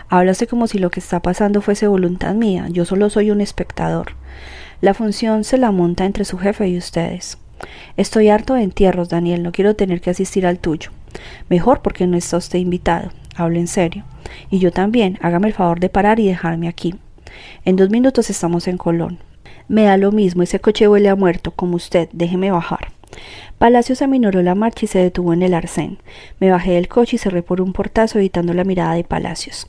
[0.08, 4.12] Háblase como si lo que está pasando fuese voluntad mía, yo solo soy un espectador.
[4.80, 7.38] La función se la monta entre su jefe y ustedes.
[7.96, 10.90] Estoy harto de entierros, Daniel, no quiero tener que asistir al tuyo.
[11.48, 13.10] Mejor porque no está usted invitado.
[13.36, 14.04] Hablo en serio.
[14.50, 16.94] Y yo también, hágame el favor de parar y dejarme aquí.
[17.64, 19.18] En dos minutos estamos en Colón.
[19.68, 22.88] Me da lo mismo, ese coche huele a muerto, como usted, déjeme bajar.
[23.58, 25.98] Palacios aminoró la marcha y se detuvo en el arcén.
[26.40, 29.68] Me bajé del coche y cerré por un portazo evitando la mirada de Palacios.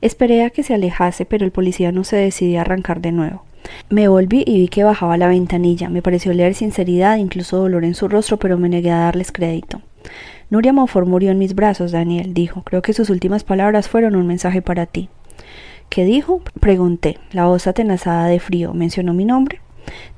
[0.00, 3.44] Esperé a que se alejase, pero el policía no se decidía a arrancar de nuevo.
[3.90, 5.88] Me volví y vi que bajaba la ventanilla.
[5.88, 9.80] Me pareció leer sinceridad, incluso dolor en su rostro, pero me negué a darles crédito.
[10.50, 12.62] Nuria Monfort murió en mis brazos, Daniel, dijo.
[12.62, 15.08] Creo que sus últimas palabras fueron un mensaje para ti.
[15.88, 16.42] ¿Qué dijo?
[16.60, 17.18] Pregunté.
[17.32, 18.74] La voz atenazada de frío.
[18.74, 19.60] ¿Mencionó mi nombre?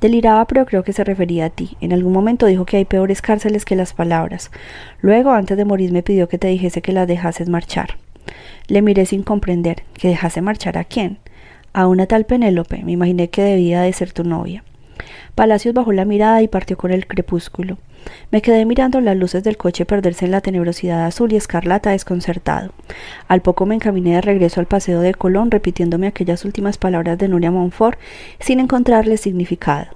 [0.00, 1.76] Deliraba, pero creo que se refería a ti.
[1.80, 4.50] En algún momento dijo que hay peores cárceles que las palabras.
[5.00, 7.98] Luego, antes de morir, me pidió que te dijese que las dejases marchar.
[8.68, 9.84] Le miré sin comprender.
[9.94, 11.18] ¿Que dejase marchar a quién?
[11.72, 12.82] A una tal Penélope.
[12.82, 14.64] Me imaginé que debía de ser tu novia.
[15.36, 17.76] Palacios bajó la mirada y partió con el crepúsculo.
[18.30, 22.72] Me quedé mirando las luces del coche perderse en la tenebrosidad azul y escarlata desconcertado.
[23.28, 27.28] Al poco me encaminé de regreso al paseo de Colón repitiéndome aquellas últimas palabras de
[27.28, 27.98] Nuria Montfort
[28.40, 29.95] sin encontrarle significado.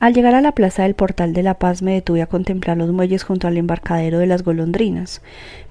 [0.00, 2.92] Al llegar a la plaza del Portal de la Paz me detuve a contemplar los
[2.92, 5.22] muelles junto al embarcadero de las golondrinas.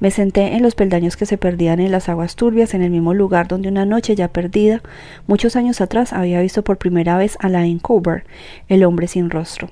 [0.01, 3.13] Me senté en los peldaños que se perdían en las aguas turbias en el mismo
[3.13, 4.81] lugar donde una noche ya perdida,
[5.27, 8.25] muchos años atrás había visto por primera vez a Lain Cooper,
[8.67, 9.69] el hombre sin rostro.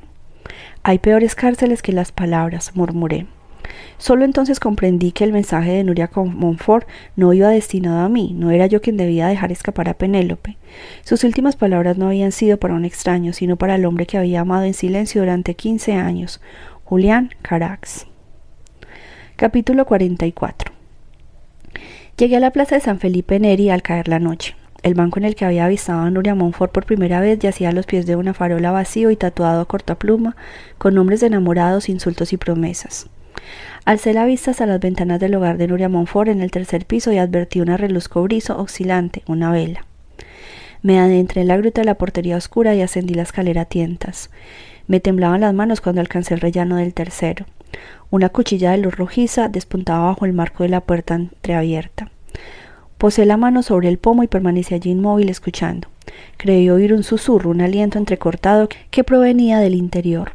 [0.84, 3.26] Hay peores cárceles que las palabras, murmuré.
[3.98, 8.52] Solo entonces comprendí que el mensaje de Nuria Montfort no iba destinado a mí, no
[8.52, 10.58] era yo quien debía dejar escapar a Penélope.
[11.04, 14.42] Sus últimas palabras no habían sido para un extraño, sino para el hombre que había
[14.42, 16.42] amado en silencio durante quince años,
[16.84, 18.08] Julián Carax.
[19.36, 20.72] Capítulo 44
[22.18, 24.56] Llegué a la plaza de San Felipe Neri al caer la noche.
[24.84, 27.72] El banco en el que había avistado a Nuria Montfort por primera vez yacía a
[27.74, 30.36] los pies de una farola vacío y tatuado a corta pluma,
[30.78, 33.08] con nombres de enamorados, insultos y promesas.
[33.86, 37.12] Alcé la vista hasta las ventanas del hogar de Nuria Monfort en el tercer piso
[37.12, 39.86] y advertí una reluz cobrizo oscilante, una vela.
[40.82, 44.30] Me adentré en la gruta de la portería oscura y ascendí la escalera a tientas.
[44.88, 47.46] Me temblaban las manos cuando alcancé el rellano del tercero.
[48.12, 52.12] Una cuchilla de luz rojiza despuntaba bajo el marco de la puerta entreabierta.
[52.98, 55.88] Posé la mano sobre el pomo y permanecí allí inmóvil escuchando.
[56.38, 60.32] Creí oír un susurro, un aliento entrecortado que provenía del interior.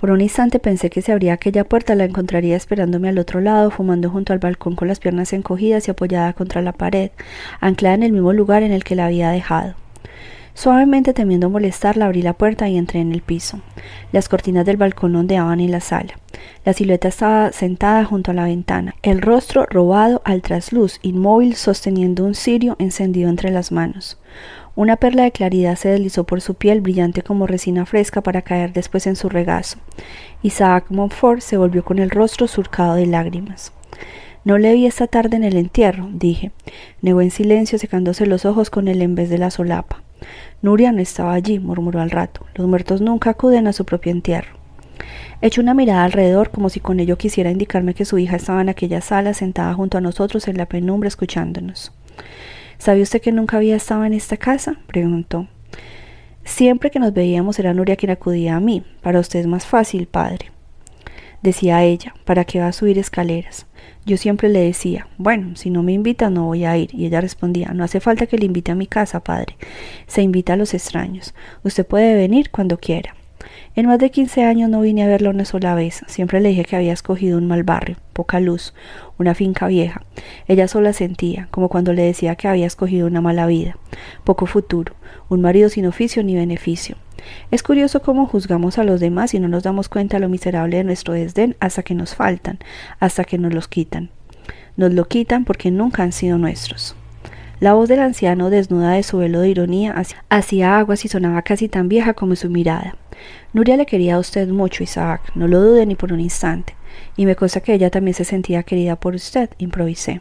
[0.00, 3.70] Por un instante pensé que si abría aquella puerta la encontraría esperándome al otro lado,
[3.70, 7.10] fumando junto al balcón con las piernas encogidas y apoyada contra la pared,
[7.60, 9.74] anclada en el mismo lugar en el que la había dejado.
[10.54, 13.60] Suavemente temiendo molestarla, abrí la puerta y entré en el piso.
[14.10, 16.18] Las cortinas del balcón ondeaban en la sala.
[16.64, 22.24] La silueta estaba sentada junto a la ventana, el rostro robado al trasluz, inmóvil, sosteniendo
[22.24, 24.18] un cirio encendido entre las manos.
[24.78, 28.72] Una perla de claridad se deslizó por su piel brillante como resina fresca para caer
[28.72, 29.78] después en su regazo.
[30.40, 33.72] Isaac Montfort se volvió con el rostro surcado de lágrimas.
[34.44, 36.52] No le vi esta tarde en el entierro, dije.
[37.02, 40.04] Negó en silencio, secándose los ojos con el vez de la solapa.
[40.62, 42.46] Nuria no estaba allí, murmuró al rato.
[42.54, 44.56] Los muertos nunca acuden a su propio entierro.
[45.42, 48.68] Echó una mirada alrededor como si con ello quisiera indicarme que su hija estaba en
[48.68, 51.90] aquella sala sentada junto a nosotros en la penumbra escuchándonos.
[52.78, 54.76] ¿Sabe usted que nunca había estado en esta casa?
[54.86, 55.48] preguntó.
[56.44, 58.84] Siempre que nos veíamos era Nuria quien acudía a mí.
[59.02, 60.52] Para usted es más fácil, padre.
[61.42, 63.66] Decía ella, ¿para qué va a subir escaleras?
[64.06, 66.94] Yo siempre le decía, bueno, si no me invita no voy a ir.
[66.94, 69.56] Y ella respondía, no hace falta que le invite a mi casa, padre.
[70.06, 71.34] Se invita a los extraños.
[71.64, 73.14] Usted puede venir cuando quiera.
[73.78, 76.02] En más de quince años no vine a verla una sola vez.
[76.08, 78.74] Siempre le dije que había escogido un mal barrio, poca luz,
[79.18, 80.02] una finca vieja.
[80.48, 83.78] Ella sola sentía, como cuando le decía que había escogido una mala vida,
[84.24, 84.96] poco futuro,
[85.28, 86.96] un marido sin oficio ni beneficio.
[87.52, 90.82] Es curioso cómo juzgamos a los demás y no nos damos cuenta lo miserable de
[90.82, 92.58] nuestro desdén hasta que nos faltan,
[92.98, 94.10] hasta que nos los quitan.
[94.76, 96.96] Nos lo quitan porque nunca han sido nuestros.
[97.60, 99.94] La voz del anciano, desnuda de su velo de ironía,
[100.30, 102.96] hacía aguas y sonaba casi tan vieja como su mirada.
[103.52, 106.74] Nuria le quería a usted mucho, Isaac, no lo dude ni por un instante,
[107.16, 110.20] y me consta que ella también se sentía querida por usted, improvisé.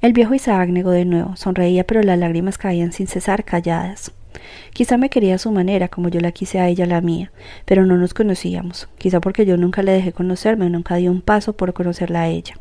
[0.00, 4.12] El viejo Isaac negó de nuevo, sonreía, pero las lágrimas caían sin cesar, calladas.
[4.72, 7.32] Quizá me quería a su manera, como yo la quise a ella la mía,
[7.64, 11.54] pero no nos conocíamos, quizá porque yo nunca le dejé conocerme, nunca di un paso
[11.54, 12.54] por conocerla a ella.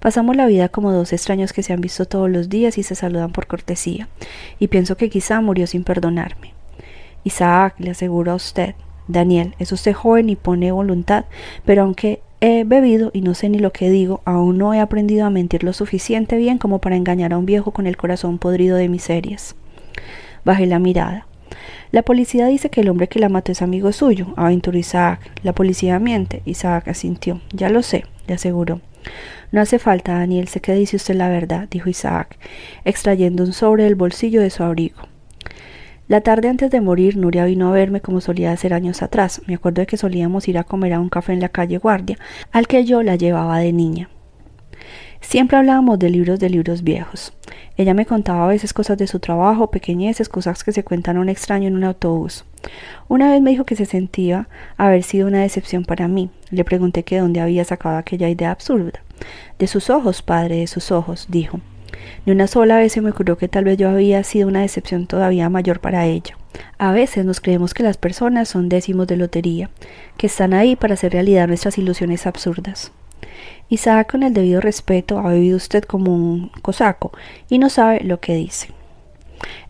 [0.00, 2.94] Pasamos la vida como dos extraños que se han visto todos los días y se
[2.94, 4.08] saludan por cortesía,
[4.58, 6.53] y pienso que quizá murió sin perdonarme.
[7.24, 8.74] Isaac, le aseguro a usted,
[9.08, 11.24] Daniel, es usted joven y pone voluntad,
[11.64, 15.26] pero aunque he bebido y no sé ni lo que digo, aún no he aprendido
[15.26, 18.76] a mentir lo suficiente bien como para engañar a un viejo con el corazón podrido
[18.76, 19.56] de miserias.
[20.44, 21.26] Bajé la mirada.
[21.90, 25.20] La policía dice que el hombre que la mató es amigo suyo, aventuró Isaac.
[25.42, 26.42] La policía miente.
[26.44, 27.40] Isaac asintió.
[27.52, 28.80] Ya lo sé, le aseguró.
[29.52, 32.36] No hace falta, Daniel, sé que dice usted la verdad, dijo Isaac,
[32.84, 35.13] extrayendo un sobre del bolsillo de su abrigo.
[36.06, 39.40] La tarde antes de morir, Nuria vino a verme como solía hacer años atrás.
[39.46, 42.18] Me acuerdo de que solíamos ir a comer a un café en la calle Guardia,
[42.52, 44.10] al que yo la llevaba de niña.
[45.22, 47.32] Siempre hablábamos de libros de libros viejos.
[47.78, 51.20] Ella me contaba a veces cosas de su trabajo, pequeñeces, cosas que se cuentan a
[51.20, 52.44] un extraño en un autobús.
[53.08, 56.28] Una vez me dijo que se sentía haber sido una decepción para mí.
[56.50, 59.02] Le pregunté que dónde había sacado aquella idea absurda.
[59.58, 61.60] De sus ojos, padre, de sus ojos, dijo.
[62.26, 65.06] Ni una sola vez se me ocurrió que tal vez yo había sido una decepción
[65.06, 66.36] todavía mayor para ella.
[66.78, 69.70] A veces nos creemos que las personas son décimos de lotería,
[70.16, 72.92] que están ahí para hacer realidad nuestras ilusiones absurdas.
[73.68, 77.12] Isaac, con el debido respeto, ha vivido usted como un cosaco
[77.48, 78.68] y no sabe lo que dice.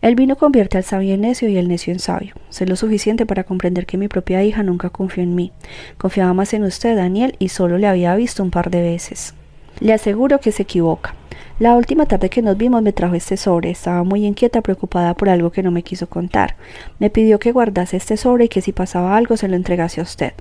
[0.01, 2.35] El vino convierte al sabio en necio y el necio en sabio.
[2.49, 5.51] Sé lo suficiente para comprender que mi propia hija nunca confió en mí.
[5.97, 9.33] Confiaba más en usted, Daniel, y solo le había visto un par de veces.
[9.79, 11.15] Le aseguro que se equivoca.
[11.57, 13.69] La última tarde que nos vimos me trajo este sobre.
[13.69, 16.57] Estaba muy inquieta, preocupada por algo que no me quiso contar.
[16.99, 20.03] Me pidió que guardase este sobre y que si pasaba algo se lo entregase a
[20.03, 20.33] usted.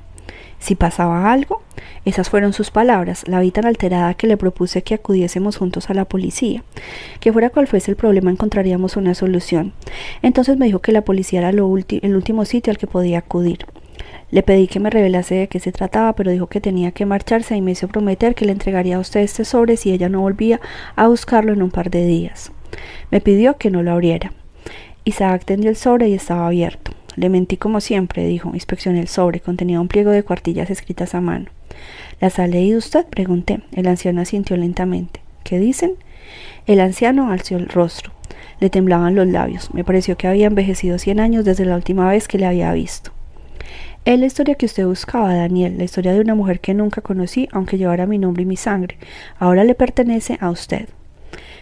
[0.59, 1.63] Si pasaba algo,
[2.05, 5.95] esas fueron sus palabras, la vi tan alterada que le propuse que acudiésemos juntos a
[5.95, 6.65] la policía.
[7.21, 9.73] Que fuera cual fuese el problema encontraríamos una solución.
[10.21, 13.67] Entonces me dijo que la policía era lo el último sitio al que podía acudir.
[14.31, 17.57] Le pedí que me revelase de qué se trataba, pero dijo que tenía que marcharse
[17.57, 20.61] y me hizo prometer que le entregaría a usted este sobre si ella no volvía
[20.97, 22.53] a buscarlo en un par de días.
[23.11, 24.33] Me pidió que no lo abriera.
[25.05, 26.93] Isaac tendió el sobre y estaba abierto.
[27.17, 28.51] Le mentí como siempre, dijo.
[28.55, 29.41] Inspeccioné el sobre.
[29.41, 31.47] Contenía un pliego de cuartillas escritas a mano.
[32.21, 33.07] ¿Las ha leído usted?
[33.07, 33.61] pregunté.
[33.73, 35.21] El anciano asintió lentamente.
[35.45, 35.93] ¿Qué dicen?
[36.67, 38.13] El anciano alzó el rostro.
[38.61, 39.73] Le temblaban los labios.
[39.75, 43.13] Me pareció que había envejecido cien años desde la última vez que le había visto.
[44.05, 47.49] Es la historia que usted buscaba, Daniel, la historia de una mujer que nunca conocí,
[47.53, 48.99] aunque llevara mi nombre y mi sangre.
[49.39, 50.91] Ahora le pertenece a usted.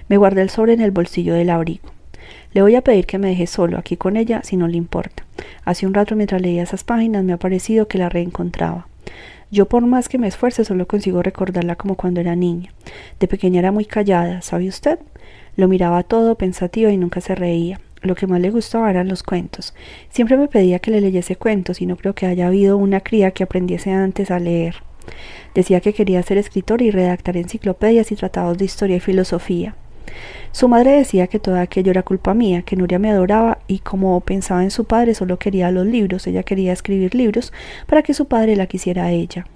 [0.08, 1.88] Me guardé el sobre en el bolsillo del abrigo.
[2.52, 5.24] Le voy a pedir que me deje solo aquí con ella si no le importa.
[5.64, 8.88] Hace un rato mientras leía esas páginas me ha parecido que la reencontraba.
[9.52, 12.72] Yo por más que me esfuerce solo consigo recordarla como cuando era niña.
[13.20, 14.98] De pequeña era muy callada, ¿sabe usted?
[15.54, 17.78] Lo miraba todo pensativa y nunca se reía.
[18.02, 19.74] Lo que más le gustaba eran los cuentos.
[20.10, 23.30] Siempre me pedía que le leyese cuentos y no creo que haya habido una cría
[23.30, 24.76] que aprendiese antes a leer.
[25.54, 29.76] Decía que quería ser escritor y redactar enciclopedias y tratados de historia y filosofía.
[30.50, 34.20] Su madre decía que todo aquello era culpa mía, que Nuria me adoraba y como
[34.20, 37.52] pensaba en su padre solo quería los libros, ella quería escribir libros
[37.86, 39.46] para que su padre la quisiera a ella.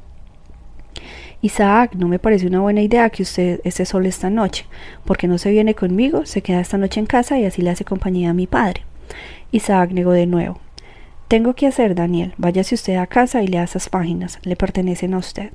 [1.47, 4.67] Isaac, no me parece una buena idea que usted esté solo esta noche,
[5.05, 7.85] porque no se viene conmigo, se queda esta noche en casa y así le hace
[7.85, 8.83] compañía a mi padre.
[9.53, 10.59] Isaac negó de nuevo.
[11.29, 12.35] Tengo que hacer, Daniel.
[12.37, 14.39] Váyase usted a casa y lea esas páginas.
[14.43, 15.51] Le pertenecen a usted.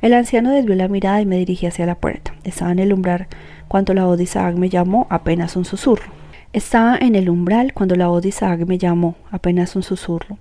[0.00, 2.34] El anciano desvió la mirada y me dirigí hacia la puerta.
[2.44, 3.26] Estaba en el umbral
[3.66, 6.12] cuando la voz de Isaac me llamó, apenas un susurro.
[6.52, 10.38] Estaba en el umbral cuando la voz de Isaac me llamó, apenas un susurro.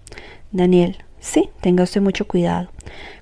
[0.52, 2.70] Daniel, Sí, tenga usted mucho cuidado.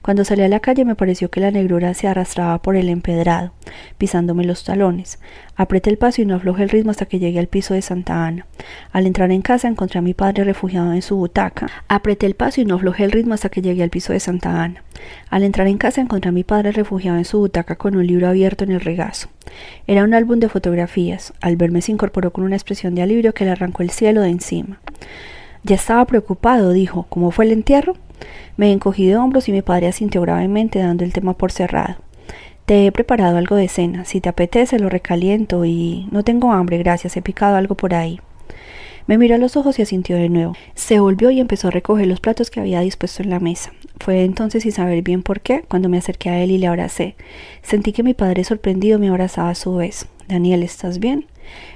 [0.02, 3.54] Cuando salí a la calle me pareció que la negrura se arrastraba por el empedrado,
[3.98, 5.20] pisándome los talones.
[5.56, 8.26] Apreté el paso y no aflojé el ritmo hasta que llegué al piso de Santa
[8.26, 8.46] Ana.
[8.92, 11.68] Al entrar en casa encontré a mi padre refugiado en su butaca.
[11.88, 14.62] Apreté el paso y no aflojé el ritmo hasta que llegué al piso de Santa
[14.62, 14.84] Ana.
[15.30, 18.28] Al entrar en casa encontré a mi padre refugiado en su butaca con un libro
[18.28, 19.30] abierto en el regazo.
[19.88, 21.34] Era un álbum de fotografías.
[21.42, 24.30] Al verme se incorporó con una expresión de alivio que le arrancó el cielo de
[24.30, 24.80] encima.
[25.66, 27.08] Ya estaba preocupado, dijo.
[27.10, 27.96] ¿Cómo fue el entierro?
[28.56, 31.96] Me encogí de hombros y mi padre asintió gravemente, dando el tema por cerrado.
[32.68, 34.06] Te he preparado algo de cena.
[34.06, 36.08] Si te apetece, lo recaliento y.
[36.12, 37.18] No tengo hambre, gracias.
[37.18, 38.20] He picado algo por ahí.
[39.08, 40.54] Me miró a los ojos y asintió de nuevo.
[40.76, 43.72] Se volvió y empezó a recoger los platos que había dispuesto en la mesa.
[44.00, 47.16] Fue entonces, sin saber bien por qué, cuando me acerqué a él y le abracé.
[47.64, 50.08] Sentí que mi padre sorprendido me abrazaba a su vez.
[50.28, 51.26] Daniel, ¿estás bien?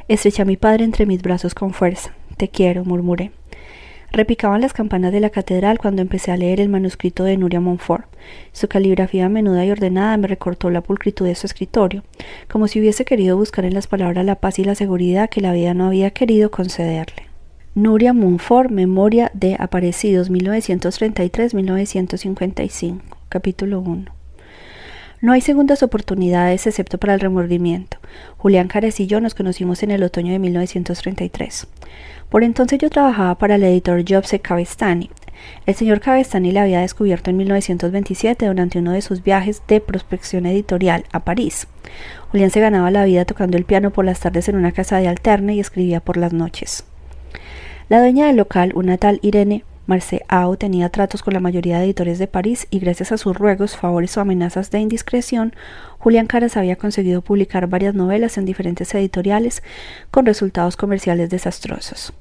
[0.08, 2.13] Estreché a mi padre entre mis brazos con fuerza.
[2.38, 3.32] Te quiero, murmuré.
[4.12, 8.06] Repicaban las campanas de la catedral cuando empecé a leer el manuscrito de Nuria Montfort.
[8.52, 12.04] Su caligrafía menuda y ordenada me recortó la pulcritud de su escritorio,
[12.50, 15.54] como si hubiese querido buscar en las palabras la paz y la seguridad que la
[15.54, 17.28] vida no había querido concederle.
[17.76, 24.18] Nuria Montfort, Memoria de Aparecidos, 1933-1955, capítulo 1.
[25.21, 27.97] No hay segundas oportunidades excepto para el remordimiento.
[28.38, 31.67] Julián Cares y yo nos conocimos en el otoño de 1933.
[32.29, 35.10] Por entonces yo trabajaba para el editor Jobse Cavestani.
[35.65, 40.45] El señor Cavestani le había descubierto en 1927 durante uno de sus viajes de prospección
[40.45, 41.67] editorial a París.
[42.32, 45.10] Julián se ganaba la vida tocando el piano por las tardes en una casa de
[45.10, 46.86] alterne y escribía por las noches.
[47.89, 52.19] La dueña del local, una tal Irene Marceau, tenía tratos con la mayoría de editores
[52.19, 55.56] de París y gracias a sus ruegos, favores o amenazas de indiscreción,
[55.97, 59.63] Julián Caras había conseguido publicar varias novelas en diferentes editoriales
[60.12, 62.13] con resultados comerciales desastrosos.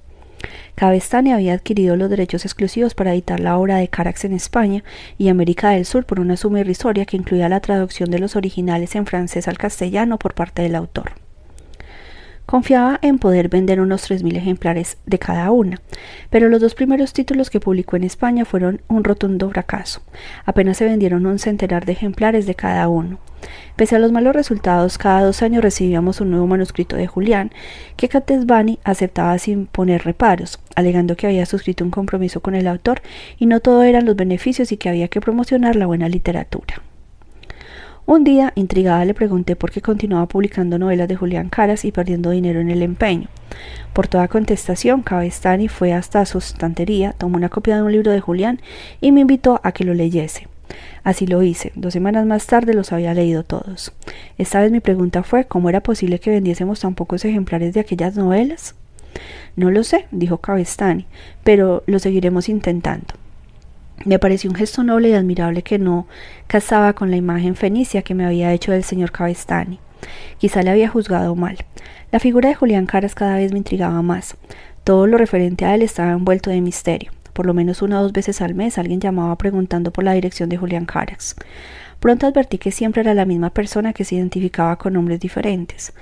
[0.76, 4.82] Cabestani había adquirido los derechos exclusivos para editar la obra de Carax en España
[5.18, 8.94] y América del Sur por una suma irrisoria que incluía la traducción de los originales
[8.94, 11.27] en francés al castellano por parte del autor.
[12.48, 15.82] Confiaba en poder vender unos 3.000 ejemplares de cada una,
[16.30, 20.00] pero los dos primeros títulos que publicó en España fueron un rotundo fracaso.
[20.46, 23.18] Apenas se vendieron un centenar de ejemplares de cada uno.
[23.76, 27.50] Pese a los malos resultados, cada dos años recibíamos un nuevo manuscrito de Julián,
[27.98, 33.02] que Catesbani aceptaba sin poner reparos, alegando que había suscrito un compromiso con el autor
[33.36, 36.80] y no todo eran los beneficios y que había que promocionar la buena literatura.
[38.10, 42.30] Un día, intrigada, le pregunté por qué continuaba publicando novelas de Julián Caras y perdiendo
[42.30, 43.28] dinero en el empeño.
[43.92, 48.22] Por toda contestación, Cabestani fue hasta su estantería, tomó una copia de un libro de
[48.22, 48.62] Julián
[49.02, 50.48] y me invitó a que lo leyese.
[51.04, 51.70] Así lo hice.
[51.74, 53.92] Dos semanas más tarde los había leído todos.
[54.38, 58.16] Esta vez mi pregunta fue cómo era posible que vendiésemos tan pocos ejemplares de aquellas
[58.16, 58.74] novelas.
[59.54, 61.04] No lo sé, dijo Cabestani,
[61.44, 63.17] pero lo seguiremos intentando.
[64.04, 66.06] Me pareció un gesto noble y admirable que no
[66.46, 69.80] casaba con la imagen fenicia que me había hecho del señor Cabestani.
[70.38, 71.58] Quizá le había juzgado mal.
[72.12, 74.36] La figura de Julián Caras cada vez me intrigaba más.
[74.84, 77.10] Todo lo referente a él estaba envuelto de misterio.
[77.32, 80.48] Por lo menos una o dos veces al mes alguien llamaba preguntando por la dirección
[80.48, 81.36] de Julián Caras.
[82.00, 85.92] Pronto advertí que siempre era la misma persona que se identificaba con nombres diferentes.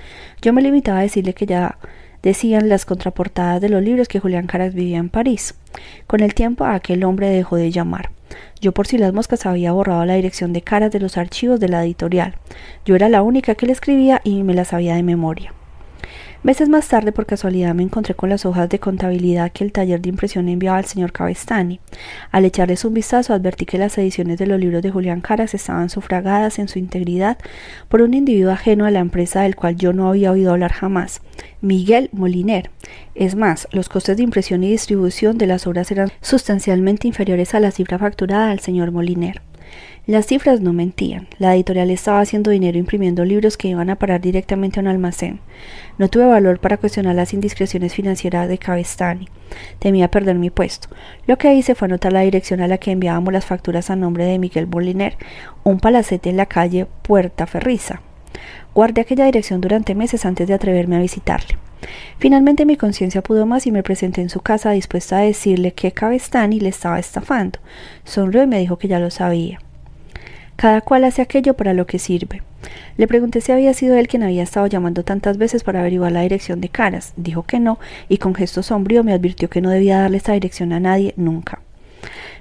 [0.41, 1.77] Yo me limitaba a decirle que ya
[2.23, 5.55] decían las contraportadas de los libros que Julián Caras vivía en París.
[6.07, 8.11] Con el tiempo aquel hombre dejó de llamar.
[8.59, 11.69] Yo por si las moscas había borrado la dirección de caras de los archivos de
[11.69, 12.35] la editorial.
[12.85, 15.53] Yo era la única que le escribía y me la sabía de memoria.
[16.47, 19.99] Meses más tarde, por casualidad, me encontré con las hojas de contabilidad que el taller
[19.99, 21.81] de impresión enviaba al señor Cabestani.
[22.31, 25.89] Al echarles un vistazo, advertí que las ediciones de los libros de Julián Caras estaban
[25.89, 27.37] sufragadas en su integridad
[27.89, 31.21] por un individuo ajeno a la empresa del cual yo no había oído hablar jamás,
[31.59, 32.71] Miguel Moliner.
[33.13, 37.59] Es más, los costes de impresión y distribución de las obras eran sustancialmente inferiores a
[37.59, 39.41] la cifra facturada al señor Moliner.
[40.07, 41.27] Las cifras no mentían.
[41.37, 45.41] La editorial estaba haciendo dinero imprimiendo libros que iban a parar directamente a un almacén.
[45.97, 49.27] No tuve valor para cuestionar las indiscreciones financieras de Cabestani.
[49.79, 50.87] Temía perder mi puesto.
[51.25, 54.23] Lo que hice fue anotar la dirección a la que enviábamos las facturas a nombre
[54.23, 55.17] de Miguel Moliner,
[55.65, 58.01] un palacete en la calle Puerta Ferriza.
[58.73, 61.57] Guardé aquella dirección durante meses antes de atreverme a visitarle.
[62.17, 65.91] Finalmente mi conciencia pudo más y me presenté en su casa dispuesta a decirle que
[65.91, 67.59] Cabestani le estaba estafando.
[68.05, 69.59] Sonrió y me dijo que ya lo sabía.
[70.57, 72.41] Cada cual hace aquello para lo que sirve.
[72.97, 76.21] Le pregunté si había sido él quien había estado llamando tantas veces para averiguar la
[76.21, 77.13] dirección de Caras.
[77.15, 80.73] Dijo que no, y con gesto sombrío me advirtió que no debía darle esta dirección
[80.73, 81.61] a nadie nunca.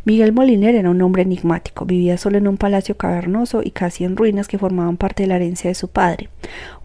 [0.07, 4.17] Miguel Moliner era un hombre enigmático, vivía solo en un palacio cavernoso y casi en
[4.17, 6.29] ruinas que formaban parte de la herencia de su padre,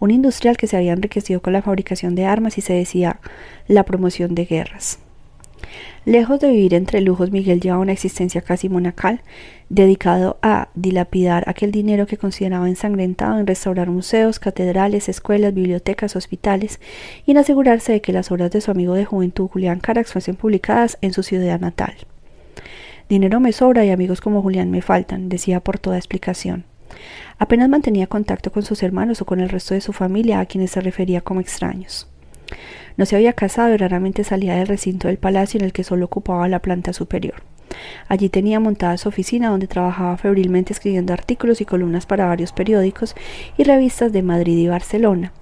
[0.00, 3.20] un industrial que se había enriquecido con la fabricación de armas y se decía
[3.68, 4.98] la promoción de guerras.
[6.04, 9.20] Lejos de vivir entre lujos, Miguel llevaba una existencia casi monacal,
[9.68, 16.80] dedicado a dilapidar aquel dinero que consideraba ensangrentado en restaurar museos, catedrales, escuelas, bibliotecas, hospitales
[17.24, 20.36] y en asegurarse de que las obras de su amigo de juventud Julián Carax fuesen
[20.36, 21.94] publicadas en su ciudad natal.
[23.08, 26.64] Dinero me sobra y amigos como Julián me faltan, decía por toda explicación.
[27.38, 30.72] Apenas mantenía contacto con sus hermanos o con el resto de su familia a quienes
[30.72, 32.11] se refería como extraños.
[32.96, 36.06] No se había casado y raramente salía del recinto del palacio en el que solo
[36.06, 37.42] ocupaba la planta superior.
[38.08, 43.14] Allí tenía montada su oficina donde trabajaba febrilmente escribiendo artículos y columnas para varios periódicos
[43.56, 45.32] y revistas de Madrid y Barcelona,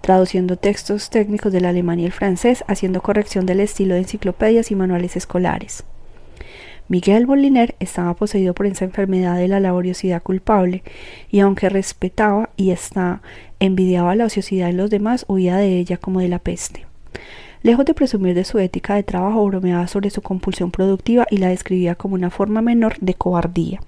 [0.00, 4.76] traduciendo textos técnicos del alemán y el francés, haciendo corrección del estilo de enciclopedias y
[4.76, 5.84] manuales escolares.
[6.88, 10.82] Miguel Boliner estaba poseído por esa enfermedad de la laboriosidad culpable,
[11.30, 13.22] y aunque respetaba y hasta
[13.60, 16.86] envidiaba la ociosidad en los demás, huía de ella como de la peste.
[17.62, 21.48] Lejos de presumir de su ética de trabajo, bromeaba sobre su compulsión productiva y la
[21.48, 23.80] describía como una forma menor de cobardía.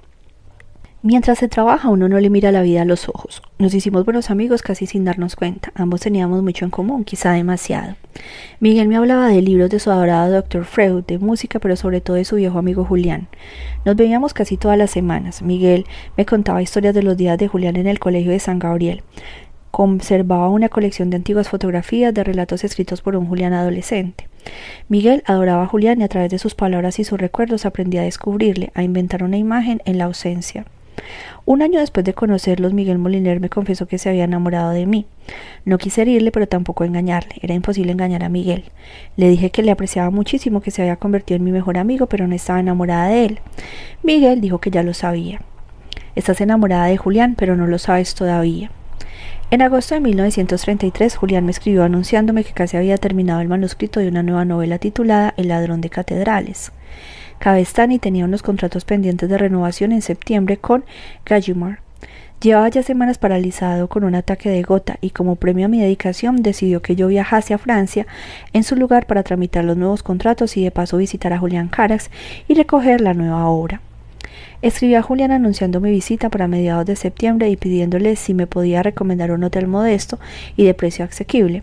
[1.05, 3.43] Mientras se trabaja uno no le mira la vida a los ojos.
[3.59, 5.73] Nos hicimos buenos amigos casi sin darnos cuenta.
[5.75, 7.97] Ambos teníamos mucho en común, quizá demasiado.
[8.61, 10.65] Miguel me hablaba de libros de su adorado Dr.
[10.65, 13.27] Freud, de música, pero sobre todo de su viejo amigo Julián.
[13.85, 15.43] Nos veíamos casi todas las semanas.
[15.43, 19.03] Miguel me contaba historias de los días de Julián en el colegio de San Gabriel.
[19.73, 24.29] Conservaba una colección de antiguas fotografías de relatos escritos por un Julián adolescente.
[24.91, 28.05] Miguel adoraba a Julián y a través de sus palabras y sus recuerdos aprendía a
[28.05, 30.67] descubrirle, a inventar una imagen en la ausencia.
[31.47, 35.07] Un año después de conocerlos, Miguel Moliner me confesó que se había enamorado de mí.
[35.65, 37.37] No quise herirle, pero tampoco engañarle.
[37.41, 38.65] Era imposible engañar a Miguel.
[39.17, 42.29] Le dije que le apreciaba muchísimo, que se había convertido en mi mejor amigo, pero
[42.29, 43.41] no estaba enamorada de él.
[44.03, 45.41] Miguel dijo que ya lo sabía.
[46.15, 48.71] Estás enamorada de Julián, pero no lo sabes todavía.
[49.53, 54.09] En agosto de 1933, Julián me escribió anunciándome que casi había terminado el manuscrito de
[54.09, 56.73] una nueva novela titulada El ladrón de catedrales.
[57.39, 60.87] Cabestani tenía unos contratos pendientes de renovación en septiembre con
[61.27, 61.81] Gallimard.
[62.41, 66.37] Llevaba ya semanas paralizado con un ataque de gota y como premio a mi dedicación
[66.37, 68.07] decidió que yo viajase a Francia
[68.55, 72.11] en su lugar para tramitar los nuevos contratos y de paso visitar a Julián Carax
[72.49, 73.83] y recoger la nueva obra.
[74.63, 78.83] Escribí a Julián anunciando mi visita para mediados de septiembre y pidiéndole si me podía
[78.83, 80.19] recomendar un hotel modesto
[80.57, 81.63] y de precio asequible.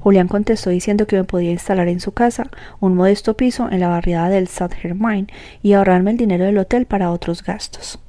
[0.00, 2.50] Julián contestó diciendo que me podía instalar en su casa
[2.80, 5.28] un modesto piso en la barriada del Saint-Germain
[5.62, 8.00] y ahorrarme el dinero del hotel para otros gastos.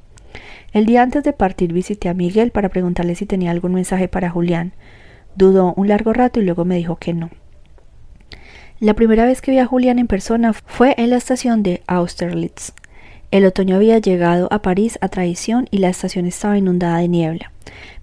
[0.71, 4.29] El día antes de partir visité a Miguel para preguntarle si tenía algún mensaje para
[4.29, 4.71] Julián.
[5.35, 7.29] Dudó un largo rato y luego me dijo que no.
[8.79, 12.73] La primera vez que vi a Julián en persona fue en la estación de Austerlitz.
[13.31, 17.53] El otoño había llegado a París a traición y la estación estaba inundada de niebla.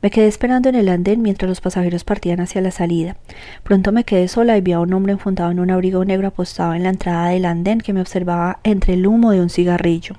[0.01, 3.19] Me quedé esperando en el andén mientras los pasajeros partían hacia la salida.
[3.63, 6.73] Pronto me quedé sola y vi a un hombre enfundado en un abrigo negro apostado
[6.73, 10.15] en la entrada del andén que me observaba entre el humo de un cigarrillo.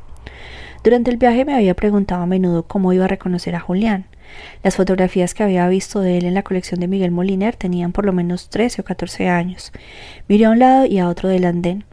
[0.84, 4.05] Durante el viaje me había preguntado a menudo cómo iba a reconocer a Julián.
[4.62, 8.05] Las fotografías que había visto de él en la colección de Miguel Moliner tenían por
[8.05, 9.72] lo menos trece o catorce años.
[10.28, 11.84] Miré a un lado y a otro del andén.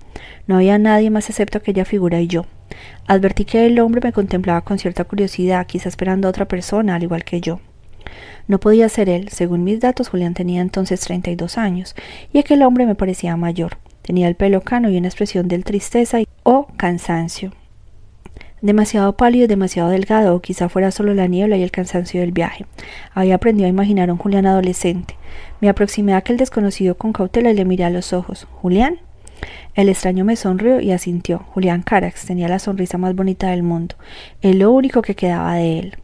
[0.46, 2.44] No había nadie más excepto aquella figura y yo.
[3.06, 7.02] Advertí que el hombre me contemplaba con cierta curiosidad, quizá esperando a otra persona, al
[7.02, 7.60] igual que yo.
[8.48, 9.28] No podía ser él.
[9.30, 11.94] Según mis datos, Julián tenía entonces treinta y dos años,
[12.32, 13.78] y aquel hombre me parecía mayor.
[14.02, 17.52] Tenía el pelo cano y una expresión de tristeza o cansancio.
[18.62, 22.32] Demasiado pálido y demasiado delgado, o quizá fuera solo la niebla y el cansancio del
[22.32, 22.66] viaje.
[23.14, 25.16] Había aprendido a imaginar a un Julián adolescente.
[25.60, 28.46] Me aproximé a aquel desconocido con cautela y le miré a los ojos.
[28.62, 29.00] ¿Julián?
[29.74, 31.40] El extraño me sonrió y asintió.
[31.52, 33.96] Julián Carax tenía la sonrisa más bonita del mundo,
[34.42, 35.96] es lo único que quedaba de él.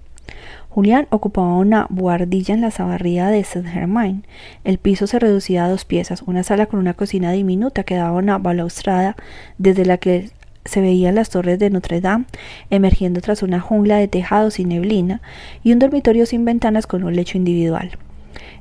[0.68, 4.24] Julián ocupaba una buhardilla en la sabarría de Saint-Germain.
[4.64, 8.16] El piso se reducía a dos piezas, una sala con una cocina diminuta que daba
[8.16, 9.14] una balaustrada
[9.59, 10.30] desde la que
[10.64, 12.24] se veían las torres de Notre Dame
[12.70, 15.20] emergiendo tras una jungla de tejados y neblina,
[15.62, 17.91] y un dormitorio sin ventanas con un lecho individual.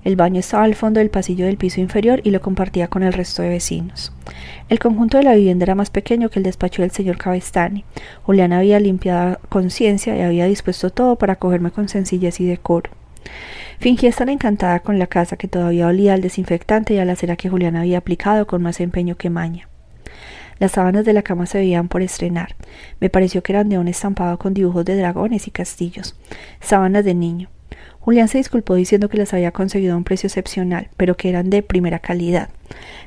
[0.03, 3.13] El baño estaba al fondo del pasillo del piso inferior y lo compartía con el
[3.13, 4.13] resto de vecinos.
[4.69, 7.85] El conjunto de la vivienda era más pequeño que el despacho del señor Cabestani.
[8.23, 12.91] Julián había limpiado conciencia y había dispuesto todo para acogerme con sencillez y decoro.
[13.79, 17.35] Fingí estar encantada con la casa que todavía olía al desinfectante y a la cera
[17.35, 19.67] que Julián había aplicado con más empeño que maña.
[20.59, 22.55] Las sábanas de la cama se veían por estrenar.
[22.99, 26.15] Me pareció que eran de un estampado con dibujos de dragones y castillos.
[26.59, 27.49] Sábanas de niño.
[28.01, 31.49] Julián se disculpó diciendo que las había conseguido a un precio excepcional, pero que eran
[31.51, 32.49] de primera calidad.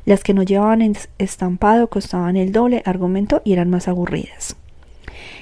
[0.05, 4.57] Las que no llevaban estampado costaban el doble, argumentó, y eran más aburridas.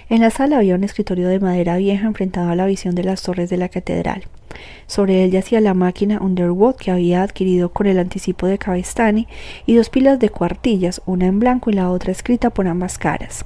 [0.08, 3.22] En la sala había un escritorio de madera vieja enfrentado a la visión de las
[3.22, 4.24] torres de la catedral.
[4.86, 9.26] Sobre él yacía la máquina Underwood que había adquirido con el anticipo de Cabestani
[9.66, 13.44] y dos pilas de cuartillas, una en blanco y la otra escrita por ambas caras.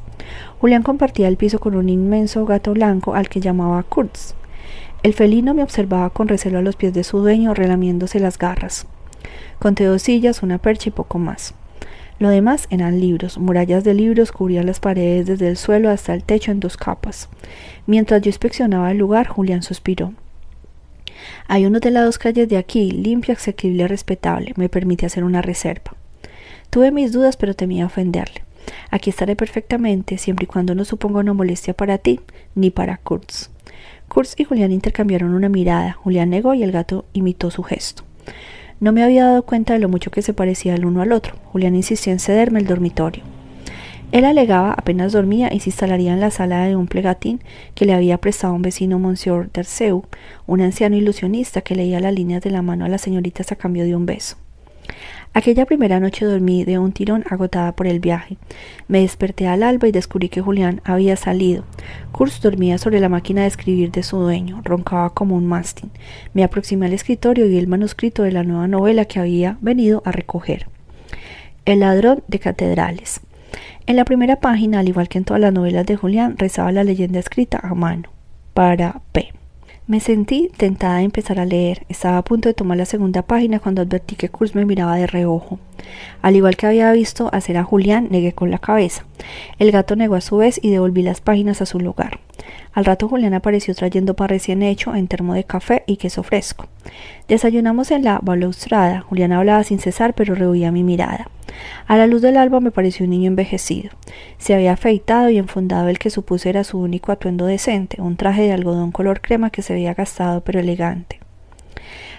[0.61, 4.35] Julián compartía el piso con un inmenso gato blanco al que llamaba Kurtz.
[5.07, 8.89] El felino me observaba con recelo a los pies de su dueño, relamiéndose las garras.
[9.61, 11.55] Conté dos sillas, una percha y poco más.
[12.19, 13.39] Lo demás eran libros.
[13.39, 17.29] Murallas de libros cubrían las paredes desde el suelo hasta el techo en dos capas.
[17.87, 20.13] Mientras yo inspeccionaba el lugar, Julián suspiró.
[21.47, 24.55] Hay uno de las dos calles de aquí, limpio, asequible, respetable.
[24.57, 25.95] Me permite hacer una reserva.
[26.69, 28.43] Tuve mis dudas, pero temía ofenderle.
[28.91, 32.19] Aquí estaré perfectamente, siempre y cuando no suponga una molestia para ti,
[32.57, 33.51] ni para Kurtz.
[34.09, 35.93] Kurtz y Julián intercambiaron una mirada.
[35.93, 38.05] Julián negó y el gato imitó su gesto.
[38.79, 41.35] No me había dado cuenta de lo mucho que se parecía el uno al otro.
[41.45, 43.25] Julián insistió en cederme el dormitorio.
[44.13, 47.41] Él alegaba apenas dormía y se instalaría en la sala de un plegatín
[47.75, 50.05] que le había prestado un vecino Monsieur Terceu,
[50.47, 53.85] un anciano ilusionista que leía las líneas de la mano a las señoritas a cambio
[53.85, 54.37] de un beso.
[55.37, 58.39] Aquella primera noche dormí de un tirón agotada por el viaje.
[58.89, 61.65] Me desperté al alba y descubrí que Julián había salido.
[62.11, 65.91] Kurz dormía sobre la máquina de escribir de su dueño, roncaba como un mástil.
[66.33, 70.01] Me aproximé al escritorio y vi el manuscrito de la nueva novela que había venido
[70.07, 70.69] a recoger.
[71.67, 73.21] El ladrón de catedrales.
[73.85, 76.83] En la primera página, al igual que en todas las novelas de Julián, rezaba la
[76.83, 78.09] leyenda escrita a mano.
[78.55, 79.35] Para P.
[79.89, 81.87] Me sentí tentada de empezar a leer.
[81.89, 85.07] Estaba a punto de tomar la segunda página cuando advertí que Kurz me miraba de
[85.07, 85.61] reojo.
[86.23, 89.05] Al igual que había visto hacer a Julián, negué con la cabeza.
[89.61, 92.19] El gato negó a su vez y devolví las páginas a su lugar.
[92.77, 96.67] Al rato Julián apareció trayendo pan recién hecho en termo de café y queso fresco.
[97.27, 99.01] Desayunamos en la balaustrada.
[99.01, 101.31] Julián hablaba sin cesar, pero rehuía mi mirada.
[101.87, 103.93] A la luz del alba me pareció un niño envejecido.
[104.37, 108.43] Se había afeitado y enfundado el que supuse era su único atuendo decente, un traje
[108.43, 111.19] de algodón color crema que se veía gastado pero elegante.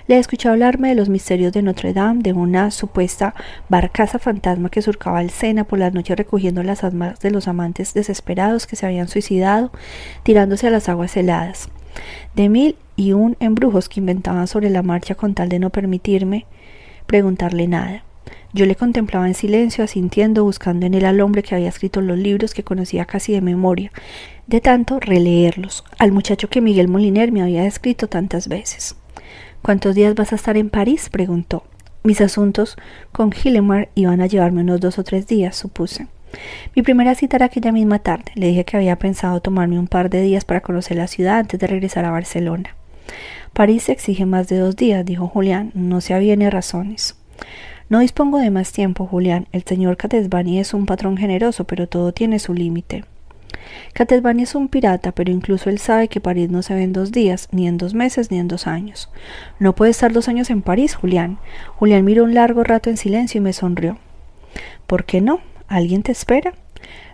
[0.08, 3.36] Le escuché hablarme de los misterios de Notre Dame, de una supuesta
[3.68, 7.94] barcaza fantasma que surcaba el Sena por las noches recogiendo las almas de los amantes
[7.94, 9.70] desesperados que se habían suicidado,
[10.24, 11.68] tirándose a las aguas heladas,
[12.36, 16.46] de mil y un embrujos que inventaban sobre la marcha con tal de no permitirme
[17.06, 18.06] preguntarle nada.
[18.54, 22.18] Yo le contemplaba en silencio, asintiendo, buscando en él al hombre que había escrito los
[22.18, 23.92] libros que conocía casi de memoria,
[24.48, 28.96] de tanto releerlos, al muchacho que Miguel Moliner me había escrito tantas veces.
[29.68, 31.10] ¿Cuántos días vas a estar en París?
[31.10, 31.66] preguntó.
[32.02, 32.78] Mis asuntos
[33.12, 36.08] con Hillemar iban a llevarme unos dos o tres días, supuse.
[36.74, 38.32] Mi primera cita era aquella misma tarde.
[38.36, 41.60] Le dije que había pensado tomarme un par de días para conocer la ciudad antes
[41.60, 42.78] de regresar a Barcelona.
[43.52, 45.74] París exige más de dos días, dijo Julián.
[45.74, 47.18] No se aviene razones.
[47.90, 49.50] No dispongo de más tiempo, Julián.
[49.52, 53.04] El señor Catesbani es un patrón generoso, pero todo tiene su límite.
[53.94, 57.12] Catesbani es un pirata, pero incluso él sabe que París no se ve en dos
[57.12, 59.10] días, ni en dos meses, ni en dos años.
[59.60, 61.40] No puede estar dos años en París, Julián.
[61.76, 63.98] Julián miró un largo rato en silencio y me sonrió.
[64.86, 65.40] ¿Por qué no?
[65.68, 66.54] ¿Alguien te espera?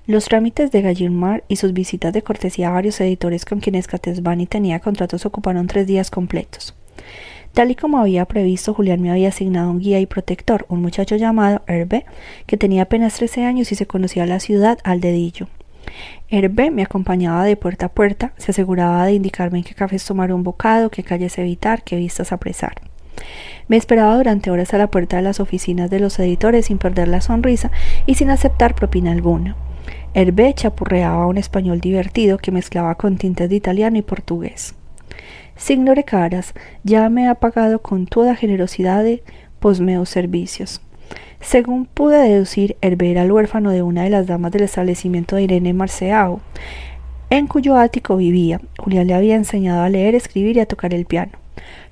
[0.05, 4.47] Los trámites de Gallimard y sus visitas de cortesía a varios editores con quienes Catesbani
[4.47, 6.75] tenía contratos ocuparon tres días completos.
[7.53, 11.15] Tal y como había previsto, Julián me había asignado un guía y protector, un muchacho
[11.15, 12.05] llamado Hervé,
[12.47, 15.47] que tenía apenas trece años y se conocía la ciudad al dedillo.
[16.29, 20.33] Hervé me acompañaba de puerta a puerta, se aseguraba de indicarme en qué cafés tomar
[20.33, 22.81] un bocado, qué calles evitar, qué vistas apresar.
[23.67, 27.07] Me esperaba durante horas a la puerta de las oficinas de los editores sin perder
[27.07, 27.71] la sonrisa
[28.05, 29.55] y sin aceptar propina alguna.
[30.13, 34.75] Hervé chapurreaba un español divertido que mezclaba con tintes de italiano y portugués.
[35.55, 36.53] Signore Caras
[36.83, 39.23] ya me ha pagado con toda generosidad de
[39.59, 40.81] posmeos servicios.
[41.43, 45.43] Según pude deducir, Hervé era el huérfano de una de las damas del establecimiento de
[45.43, 46.39] Irene Marceau,
[47.29, 48.61] en cuyo ático vivía.
[48.77, 51.33] Julián le había enseñado a leer, escribir y a tocar el piano.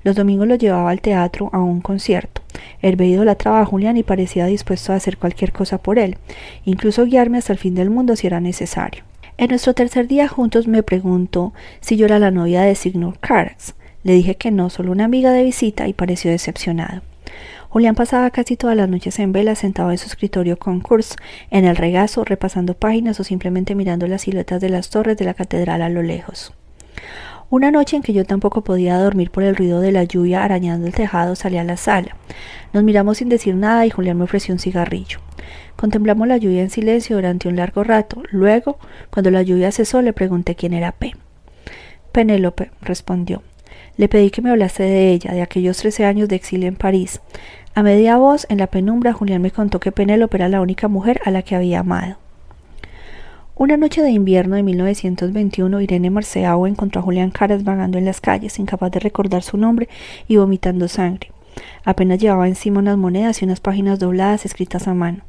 [0.04, 2.40] Los domingos lo llevaba al teatro a un concierto.
[2.80, 6.16] Hervé idolatraba a Julián y parecía dispuesto a hacer cualquier cosa por él,
[6.64, 9.04] incluso guiarme hasta el fin del mundo si era necesario.
[9.36, 13.74] En nuestro tercer día juntos me preguntó si yo era la novia de Signor Carax.
[14.02, 17.02] Le dije que no, solo una amiga de visita y pareció decepcionado.
[17.72, 21.16] Julián pasaba casi todas las noches en vela sentado en su escritorio con Kurz,
[21.50, 25.32] en el regazo, repasando páginas o simplemente mirando las siluetas de las torres de la
[25.32, 26.52] catedral a lo lejos.
[27.48, 30.86] Una noche en que yo tampoco podía dormir por el ruido de la lluvia arañando
[30.86, 32.14] el tejado, salí a la sala.
[32.74, 35.20] Nos miramos sin decir nada y Julián me ofreció un cigarrillo.
[35.74, 38.22] Contemplamos la lluvia en silencio durante un largo rato.
[38.32, 41.16] Luego, cuando la lluvia cesó, le pregunté quién era P.
[42.12, 43.42] Penélope, respondió.
[43.96, 47.20] Le pedí que me hablase de ella, de aquellos trece años de exilio en París.
[47.74, 51.22] A media voz, en la penumbra, Julián me contó que Penélope era la única mujer
[51.24, 52.16] a la que había amado.
[53.56, 58.20] Una noche de invierno de 1921, Irene Marceau encontró a Julián Caras vagando en las
[58.20, 59.88] calles, incapaz de recordar su nombre
[60.28, 61.30] y vomitando sangre.
[61.82, 65.22] Apenas llevaba encima unas monedas y unas páginas dobladas escritas a mano.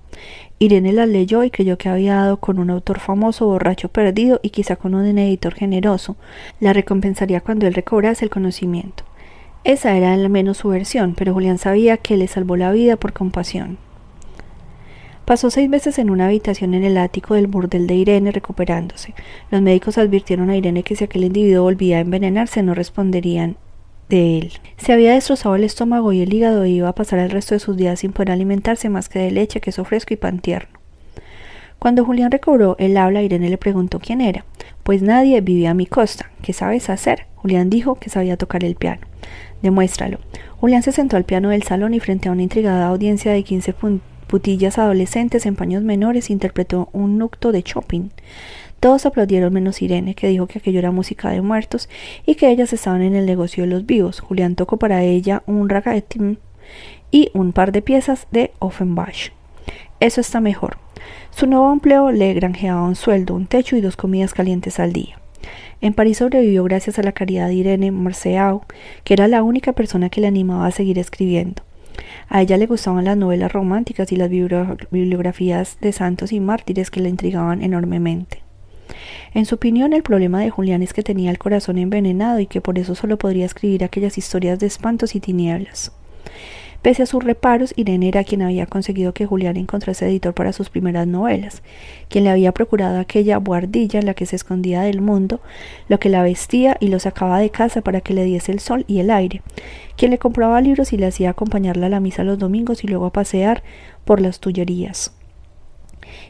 [0.60, 4.50] Irene las leyó y creyó que había dado con un autor famoso, borracho perdido y
[4.50, 6.18] quizá con un editor generoso.
[6.60, 9.06] La recompensaría cuando él recobrase el conocimiento.
[9.64, 13.14] Esa era al menos su versión, pero Julián sabía que le salvó la vida por
[13.14, 13.78] compasión.
[15.24, 19.14] Pasó seis meses en una habitación en el ático del burdel de Irene recuperándose.
[19.52, 23.56] Los médicos advirtieron a Irene que si aquel individuo volvía a envenenarse no responderían
[24.10, 24.52] de él.
[24.76, 27.60] Se había destrozado el estómago y el hígado y iba a pasar el resto de
[27.60, 30.78] sus días sin poder alimentarse más que de leche, queso fresco y pan tierno.
[31.80, 34.44] Cuando Julián recobró el habla, Irene le preguntó quién era.
[34.84, 36.32] Pues nadie vivía a mi costa.
[36.42, 37.28] ¿Qué sabes hacer?
[37.36, 39.13] Julián dijo que sabía tocar el piano.
[39.64, 40.20] Demuéstralo.
[40.60, 43.74] Julián se sentó al piano del salón y frente a una intrigada audiencia de quince
[44.28, 48.12] putillas adolescentes en paños menores interpretó un nucto de Chopin.
[48.82, 51.88] Todos aplaudieron menos Irene, que dijo que aquello era música de muertos
[52.26, 54.20] y que ellas estaban en el negocio de los vivos.
[54.20, 56.38] Julián tocó para ella un ragtime
[57.10, 59.32] y un par de piezas de Offenbach.
[60.02, 60.78] Eso está mejor.
[61.32, 65.23] Su nuevo empleo le granjeaba un sueldo, un techo y dos comidas calientes al día.
[65.82, 68.62] En París sobrevivió gracias a la caridad de Irene Marceau,
[69.04, 71.64] que era la única persona que le animaba a seguir escribiendo.
[72.30, 77.02] A ella le gustaban las novelas románticas y las bibliografías de santos y mártires que
[77.02, 78.42] le intrigaban enormemente.
[79.34, 82.62] En su opinión, el problema de Julián es que tenía el corazón envenenado y que
[82.62, 85.92] por eso solo podría escribir aquellas historias de espantos y tinieblas.
[86.84, 90.70] Pese a sus reparos, Irene era quien había conseguido que Julián encontrase editor para sus
[90.70, 91.64] primeras novelas,
[92.10, 95.40] quien le había procurado aquella buhardilla en la que se escondía del mundo,
[95.88, 98.84] lo que la vestía y lo sacaba de casa para que le diese el sol
[98.86, 99.42] y el aire,
[99.96, 103.06] quien le compraba libros y le hacía acompañarla a la misa los domingos y luego
[103.06, 103.64] a pasear
[104.04, 105.14] por las tullerías.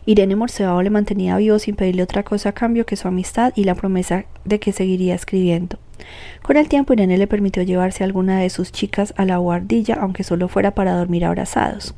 [0.05, 3.63] Irene Morceau le mantenía vivo sin pedirle otra cosa a cambio que su amistad y
[3.63, 5.79] la promesa de que seguiría escribiendo.
[6.41, 9.95] Con el tiempo Irene le permitió llevarse a alguna de sus chicas a la guardilla,
[9.95, 11.95] aunque solo fuera para dormir abrazados.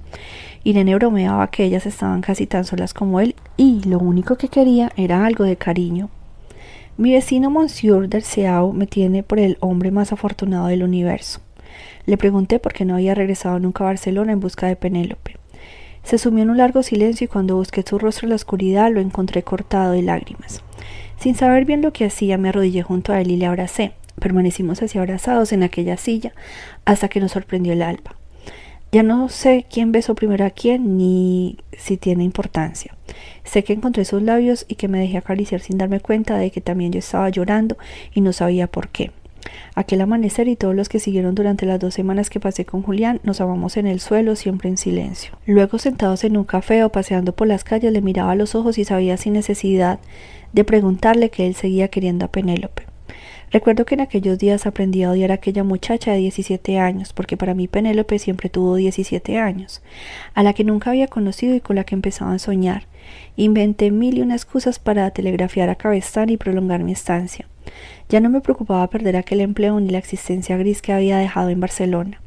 [0.64, 4.91] Irene bromeaba que ellas estaban casi tan solas como él y lo único que quería
[4.97, 6.10] era algo de cariño.
[6.97, 11.41] Mi vecino Monsieur Derceau me tiene por el hombre más afortunado del universo.
[12.06, 15.38] Le pregunté por qué no había regresado nunca a Barcelona en busca de Penélope.
[16.06, 19.01] Se sumió en un largo silencio y cuando busqué su rostro en la oscuridad lo
[19.01, 20.62] encontré cortado de lágrimas.
[21.20, 23.93] Sin saber bien lo que hacía, me arrodillé junto a él y le abracé.
[24.20, 26.34] Permanecimos así abrazados en aquella silla
[26.86, 28.16] hasta que nos sorprendió el alba.
[28.91, 32.95] Ya no sé quién besó primero a quién ni si tiene importancia.
[33.43, 36.62] Sé que encontré sus labios y que me dejé acariciar sin darme cuenta de que
[36.62, 37.78] también yo estaba llorando
[38.14, 39.12] y no sabía por qué.
[39.76, 43.20] Aquel amanecer y todos los que siguieron durante las dos semanas que pasé con Julián
[43.24, 45.38] nos amamos en el suelo, siempre en silencio.
[45.46, 48.78] Luego, sentados en un café o paseando por las calles, le miraba a los ojos
[48.78, 50.00] y sabía sin necesidad
[50.54, 52.84] de preguntarle que él seguía queriendo a Penélope.
[53.52, 57.38] Recuerdo que en aquellos días aprendí a odiar a aquella muchacha de 17 años, porque
[57.38, 59.82] para mí Penélope siempre tuvo 17 años,
[60.34, 62.88] a la que nunca había conocido y con la que empezaba a soñar.
[63.36, 67.48] Inventé mil y una excusas para telegrafiar a Cabestán y prolongar mi estancia.
[68.09, 71.59] Ya no me preocupaba perder aquel empleo ni la existencia gris que había dejado en
[71.59, 72.22] Barcelona.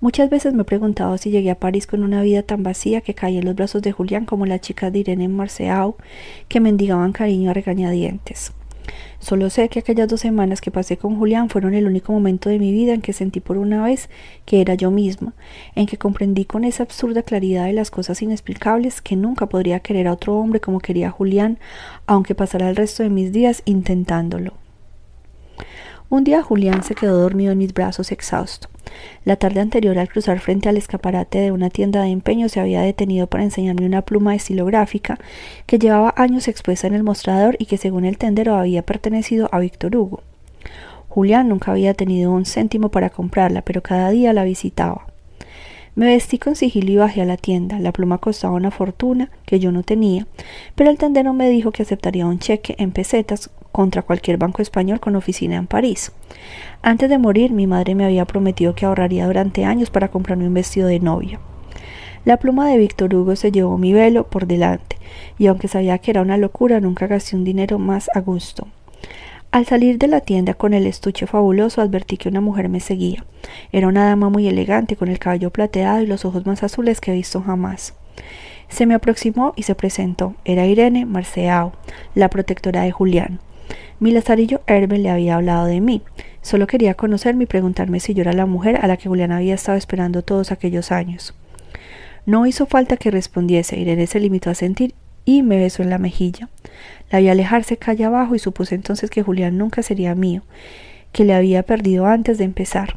[0.00, 3.14] Muchas veces me he preguntado si llegué a París con una vida tan vacía que
[3.14, 5.96] caí en los brazos de Julián como la chica de Irene Marceau
[6.48, 8.52] que mendigaban cariño a regañadientes.
[9.18, 12.58] Solo sé que aquellas dos semanas que pasé con Julián fueron el único momento de
[12.58, 14.10] mi vida en que sentí por una vez
[14.44, 15.32] que era yo misma,
[15.74, 20.08] en que comprendí con esa absurda claridad de las cosas inexplicables que nunca podría querer
[20.08, 21.58] a otro hombre como quería Julián,
[22.06, 24.65] aunque pasara el resto de mis días intentándolo.
[26.08, 28.68] Un día Julián se quedó dormido en mis brazos exhausto.
[29.24, 32.80] La tarde anterior, al cruzar frente al escaparate de una tienda de empeño, se había
[32.80, 35.18] detenido para enseñarme una pluma estilográfica
[35.66, 39.58] que llevaba años expuesta en el mostrador y que, según el tendero, había pertenecido a
[39.58, 40.22] Víctor Hugo.
[41.08, 45.06] Julián nunca había tenido un céntimo para comprarla, pero cada día la visitaba.
[45.96, 47.78] Me vestí con sigilo y bajé a la tienda.
[47.78, 50.26] La pluma costaba una fortuna que yo no tenía,
[50.74, 55.00] pero el tendero me dijo que aceptaría un cheque en pesetas contra cualquier banco español
[55.00, 56.10] con oficina en París.
[56.80, 60.54] Antes de morir, mi madre me había prometido que ahorraría durante años para comprarme un
[60.54, 61.40] vestido de novia.
[62.24, 64.96] La pluma de Víctor Hugo se llevó mi velo por delante,
[65.38, 68.66] y aunque sabía que era una locura, nunca gasté un dinero más a gusto.
[69.50, 73.26] Al salir de la tienda con el estuche fabuloso advertí que una mujer me seguía.
[73.72, 77.10] Era una dama muy elegante, con el cabello plateado y los ojos más azules que
[77.10, 77.92] he visto jamás.
[78.70, 80.34] Se me aproximó y se presentó.
[80.46, 81.72] Era Irene Marceau,
[82.14, 83.38] la protectora de Julián.
[83.98, 86.02] Mi lazarillo Herbe le había hablado de mí.
[86.42, 89.54] Solo quería conocerme y preguntarme si yo era la mujer a la que Julián había
[89.54, 91.34] estado esperando todos aquellos años.
[92.26, 93.78] No hizo falta que respondiese.
[93.78, 94.94] Irene se limitó a sentir
[95.24, 96.48] y me besó en la mejilla.
[97.10, 100.42] La vi alejarse calle abajo y supuse entonces que Julián nunca sería mío,
[101.12, 102.96] que le había perdido antes de empezar.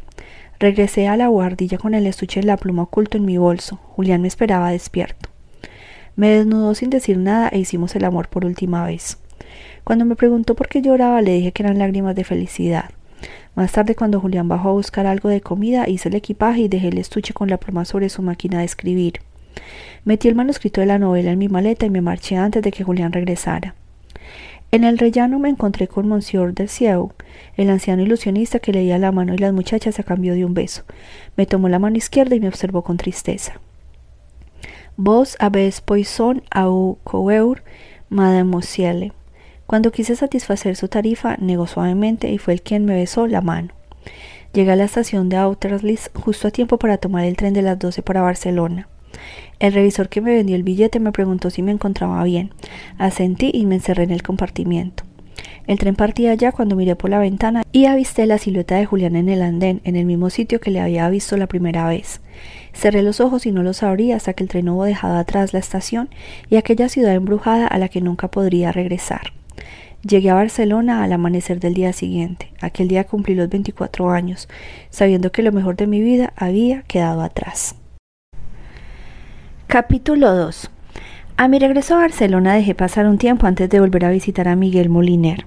[0.60, 3.78] Regresé a la guardilla con el estuche en la pluma oculto en mi bolso.
[3.96, 5.30] Julián me esperaba despierto.
[6.16, 9.20] Me desnudó sin decir nada e hicimos el amor por última vez.
[9.84, 12.92] Cuando me preguntó por qué lloraba, le dije que eran lágrimas de felicidad.
[13.56, 16.90] Más tarde, cuando Julián bajó a buscar algo de comida, hice el equipaje y dejé
[16.90, 19.22] el estuche con la pluma sobre su máquina de escribir.
[20.06, 22.84] Metí el manuscrito de la novela en mi maleta y me marché antes de que
[22.84, 23.76] Julián regresara.
[24.72, 27.12] En el rellano me encontré con Monsieur de Sieu,
[27.58, 30.84] el anciano ilusionista que leía la mano y las muchachas a cambio de un beso.
[31.36, 33.60] Me tomó la mano izquierda y me observó con tristeza.
[34.96, 37.64] Vos habéis poison au coueur,
[38.10, 39.12] mademoiselle.
[39.70, 43.70] Cuando quise satisfacer su tarifa, negó suavemente y fue el quien me besó la mano.
[44.52, 47.78] Llegué a la estación de Austerlitz justo a tiempo para tomar el tren de las
[47.78, 48.88] doce para Barcelona.
[49.60, 52.50] El revisor que me vendió el billete me preguntó si me encontraba bien.
[52.98, 55.04] Asentí y me encerré en el compartimiento.
[55.68, 59.16] El tren partía ya cuando miré por la ventana y avisté la silueta de Julián
[59.16, 62.22] en el andén, en el mismo sitio que le había visto la primera vez.
[62.74, 65.60] Cerré los ojos y no los abrí hasta que el tren hubo dejado atrás la
[65.60, 66.10] estación
[66.50, 69.34] y aquella ciudad embrujada a la que nunca podría regresar.
[70.02, 72.54] Llegué a Barcelona al amanecer del día siguiente.
[72.62, 74.48] Aquel día cumplí los 24 años,
[74.90, 77.76] sabiendo que lo mejor de mi vida había quedado atrás.
[79.68, 80.72] Capítulo 2
[81.36, 84.56] A mi regreso a Barcelona dejé pasar un tiempo antes de volver a visitar a
[84.56, 85.46] Miguel Moliner.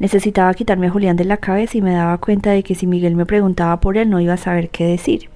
[0.00, 3.14] Necesitaba quitarme a Julián de la cabeza y me daba cuenta de que si Miguel
[3.14, 5.30] me preguntaba por él no iba a saber qué decir.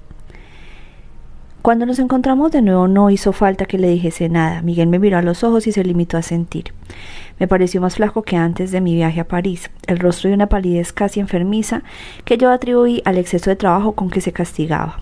[1.62, 4.62] Cuando nos encontramos de nuevo no hizo falta que le dijese nada.
[4.62, 6.72] Miguel me miró a los ojos y se limitó a sentir.
[7.39, 10.49] Me pareció más flaco que antes de mi viaje a París, el rostro de una
[10.49, 11.82] palidez casi enfermiza
[12.24, 15.01] que yo atribuí al exceso de trabajo con que se castigaba.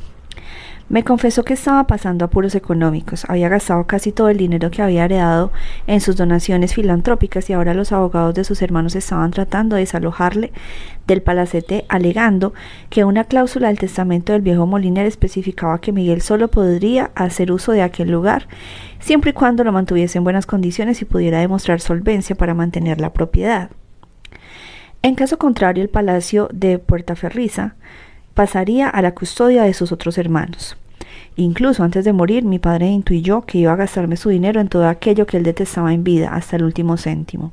[0.90, 5.06] Me confesó que estaba pasando apuros económicos, había gastado casi todo el dinero que había
[5.06, 5.50] heredado
[5.86, 10.52] en sus donaciones filantrópicas y ahora los abogados de sus hermanos estaban tratando de desalojarle
[11.06, 12.52] del palacete alegando
[12.90, 17.72] que una cláusula del testamento del viejo Moliner especificaba que Miguel solo podría hacer uso
[17.72, 18.46] de aquel lugar
[19.00, 23.12] siempre y cuando lo mantuviese en buenas condiciones y pudiera demostrar solvencia para mantener la
[23.12, 23.70] propiedad.
[25.00, 27.74] En caso contrario, el palacio de Puertaferriza
[28.34, 30.76] pasaría a la custodia de sus otros hermanos.
[31.36, 34.86] Incluso antes de morir, mi padre intuyó que iba a gastarme su dinero en todo
[34.86, 37.52] aquello que él detestaba en vida, hasta el último céntimo.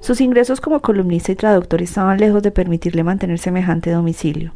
[0.00, 4.52] Sus ingresos como columnista y traductor estaban lejos de permitirle mantener semejante domicilio.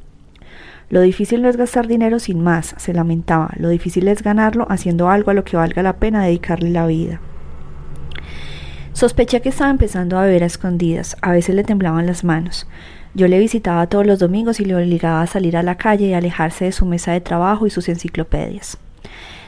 [0.90, 5.08] Lo difícil no es gastar dinero sin más, se lamentaba, lo difícil es ganarlo haciendo
[5.08, 7.20] algo a lo que valga la pena dedicarle la vida.
[8.92, 12.66] Sospeché que estaba empezando a beber a escondidas, a veces le temblaban las manos.
[13.14, 16.14] Yo le visitaba todos los domingos y le obligaba a salir a la calle y
[16.14, 18.78] alejarse de su mesa de trabajo y sus enciclopedias.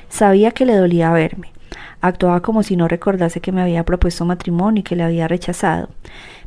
[0.09, 1.53] Sabía que le dolía verme.
[2.01, 5.89] Actuaba como si no recordase que me había propuesto matrimonio y que le había rechazado,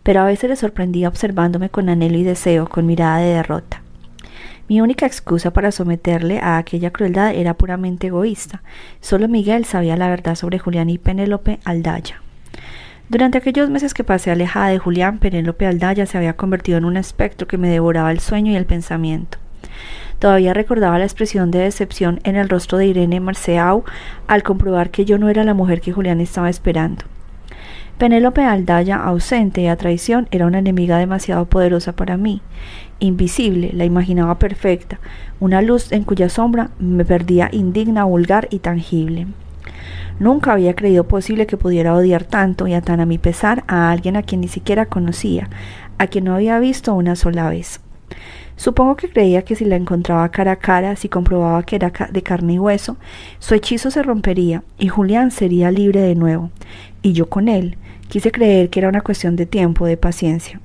[0.04, 3.82] pero a veces le sorprendía observándome con anhelo y deseo, con mirada de derrota.
[4.68, 8.64] Mi única excusa para someterle a aquella crueldad era puramente egoísta.
[9.00, 12.22] Solo Miguel sabía la verdad sobre Julián y Penélope Aldaya.
[13.08, 16.98] Durante aquellos meses que pasé alejada de Julián, Penélope Aldaya se había convertido en un
[16.98, 19.38] espectro que me devoraba el sueño y el pensamiento.
[20.18, 23.84] Todavía recordaba la expresión de decepción en el rostro de Irene Marceau
[24.28, 27.04] al comprobar que yo no era la mujer que Julián estaba esperando.
[28.00, 32.42] Penélope Aldaya, ausente y a traición, era una enemiga demasiado poderosa para mí.
[33.00, 35.00] Invisible, la imaginaba perfecta,
[35.40, 39.28] una luz en cuya sombra me perdía indigna, vulgar y tangible.
[40.20, 43.92] Nunca había creído posible que pudiera odiar tanto y a tan a mi pesar a
[43.92, 45.50] alguien a quien ni siquiera conocía,
[45.98, 47.82] a quien no había visto una sola vez.
[48.58, 52.24] Supongo que creía que si la encontraba cara a cara, si comprobaba que era de
[52.24, 52.96] carne y hueso,
[53.40, 56.52] su hechizo se rompería y Julián sería libre de nuevo.
[57.02, 57.78] Y yo con él.
[58.08, 60.62] Quise creer que era una cuestión de tiempo, de paciencia.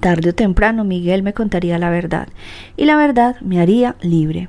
[0.00, 2.28] Tarde o temprano Miguel me contaría la verdad,
[2.76, 4.48] y la verdad me haría libre.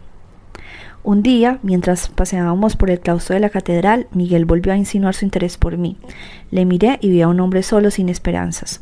[1.06, 5.24] Un día, mientras paseábamos por el claustro de la catedral, Miguel volvió a insinuar su
[5.24, 5.98] interés por mí.
[6.50, 8.82] Le miré y vi a un hombre solo sin esperanzas.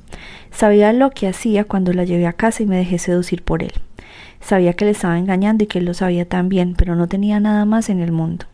[0.50, 3.74] Sabía lo que hacía cuando la llevé a casa y me dejé seducir por él.
[4.40, 7.66] Sabía que le estaba engañando y que él lo sabía también, pero no tenía nada
[7.66, 8.46] más en el mundo.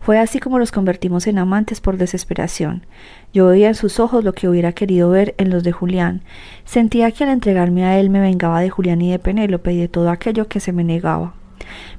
[0.00, 2.84] Fue así como los convertimos en amantes por desesperación.
[3.32, 6.22] Yo veía en sus ojos lo que hubiera querido ver en los de Julián.
[6.64, 9.86] Sentía que al entregarme a él me vengaba de Julián y de Penélope y de
[9.86, 11.34] todo aquello que se me negaba.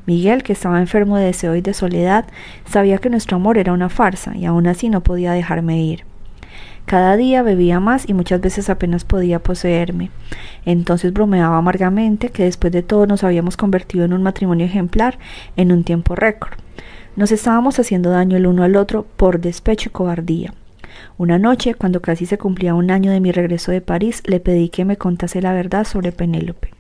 [0.06, 2.26] Miguel, que estaba enfermo de deseo y de soledad,
[2.66, 6.06] sabía que nuestro amor era una farsa y aún así no podía dejarme ir.
[6.86, 10.12] Cada día bebía más y muchas veces apenas podía poseerme.
[10.66, 15.18] Entonces bromeaba amargamente que después de todo nos habíamos convertido en un matrimonio ejemplar
[15.56, 16.54] en un tiempo récord.
[17.16, 20.54] Nos estábamos haciendo daño el uno al otro por despecho y cobardía.
[21.18, 24.70] Una noche, cuando casi se cumplía un año de mi regreso de París, le pedí
[24.70, 26.72] que me contase la verdad sobre Penélope.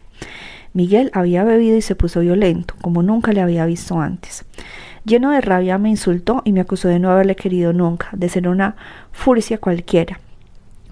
[0.73, 4.45] Miguel había bebido y se puso violento, como nunca le había visto antes.
[5.05, 8.47] Lleno de rabia me insultó y me acusó de no haberle querido nunca, de ser
[8.47, 8.75] una
[9.11, 10.19] furcia cualquiera.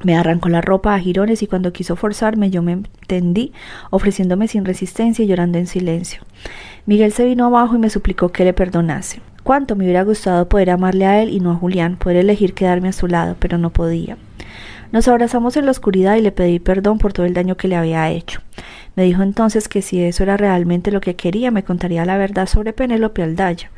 [0.04, 3.54] Me arrancó la ropa a jirones y cuando quiso forzarme yo me tendí,
[3.90, 6.22] ofreciéndome sin resistencia y llorando en silencio.
[6.86, 9.22] Miguel se vino abajo y me suplicó que le perdonase.
[9.44, 12.90] Cuánto me hubiera gustado poder amarle a él y no a Julián, poder elegir quedarme
[12.90, 14.18] a su lado, pero no podía.
[14.92, 17.78] Nos abrazamos en la oscuridad y le pedí perdón por todo el daño que le
[17.78, 18.42] había hecho.
[18.96, 22.46] Me dijo entonces que si eso era realmente lo que quería, me contaría la verdad
[22.46, 23.72] sobre Penélope Aldaya.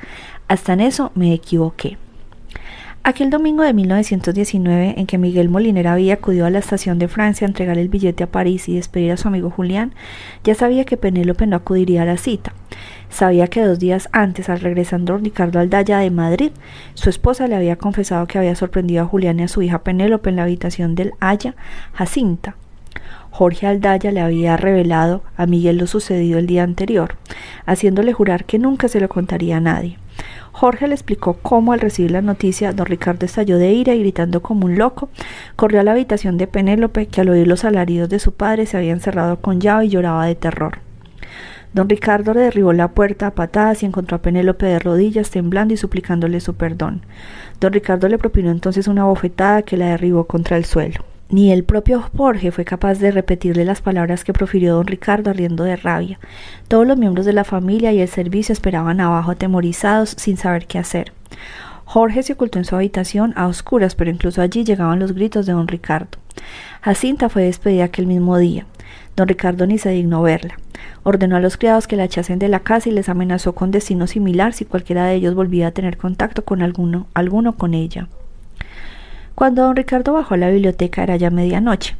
[0.47, 1.97] Hasta en eso me equivoqué.
[3.05, 7.45] Aquel domingo de 1919, en que Miguel Moliner había acudido a la estación de Francia
[7.45, 9.93] a entregar el billete a París y despedir a su amigo Julián,
[10.45, 12.53] ya sabía que Penélope no acudiría a la cita.
[13.09, 16.51] Sabía que dos días antes, al regresando Ricardo Aldaya de Madrid,
[16.93, 20.29] su esposa le había confesado que había sorprendido a Julián y a su hija Penélope
[20.29, 21.55] en la habitación del Haya
[21.91, 22.55] Jacinta.
[23.35, 27.15] Jorge Aldaya le había revelado a Miguel lo sucedido el día anterior,
[27.65, 29.97] haciéndole jurar que nunca se lo contaría a nadie.
[30.51, 34.43] Jorge le explicó cómo al recibir la noticia don Ricardo estalló de ira y gritando
[34.43, 35.09] como un loco,
[35.55, 38.77] corrió a la habitación de Penélope, que al oír los alaridos de su padre se
[38.77, 40.77] había encerrado con llave y lloraba de terror.
[41.73, 45.73] Don Ricardo le derribó la puerta a patadas y encontró a Penélope de rodillas, temblando
[45.73, 47.03] y suplicándole su perdón.
[47.59, 51.03] Don Ricardo le propinó entonces una bofetada que la derribó contra el suelo.
[51.29, 55.63] Ni el propio Jorge fue capaz de repetirle las palabras que profirió don Ricardo riendo
[55.63, 56.19] de rabia.
[56.67, 60.77] Todos los miembros de la familia y el servicio esperaban abajo atemorizados sin saber qué
[60.77, 61.11] hacer.
[61.85, 65.53] Jorge se ocultó en su habitación a oscuras, pero incluso allí llegaban los gritos de
[65.53, 66.17] don Ricardo.
[66.81, 68.65] Jacinta fue despedida aquel mismo día.
[69.15, 70.57] Don Ricardo ni se dignó verla.
[71.03, 74.07] Ordenó a los criados que la echasen de la casa y les amenazó con destino
[74.07, 78.07] similar si cualquiera de ellos volvía a tener contacto con alguno, alguno con ella.
[79.35, 81.95] Cuando don Ricardo bajó a la biblioteca era ya medianoche.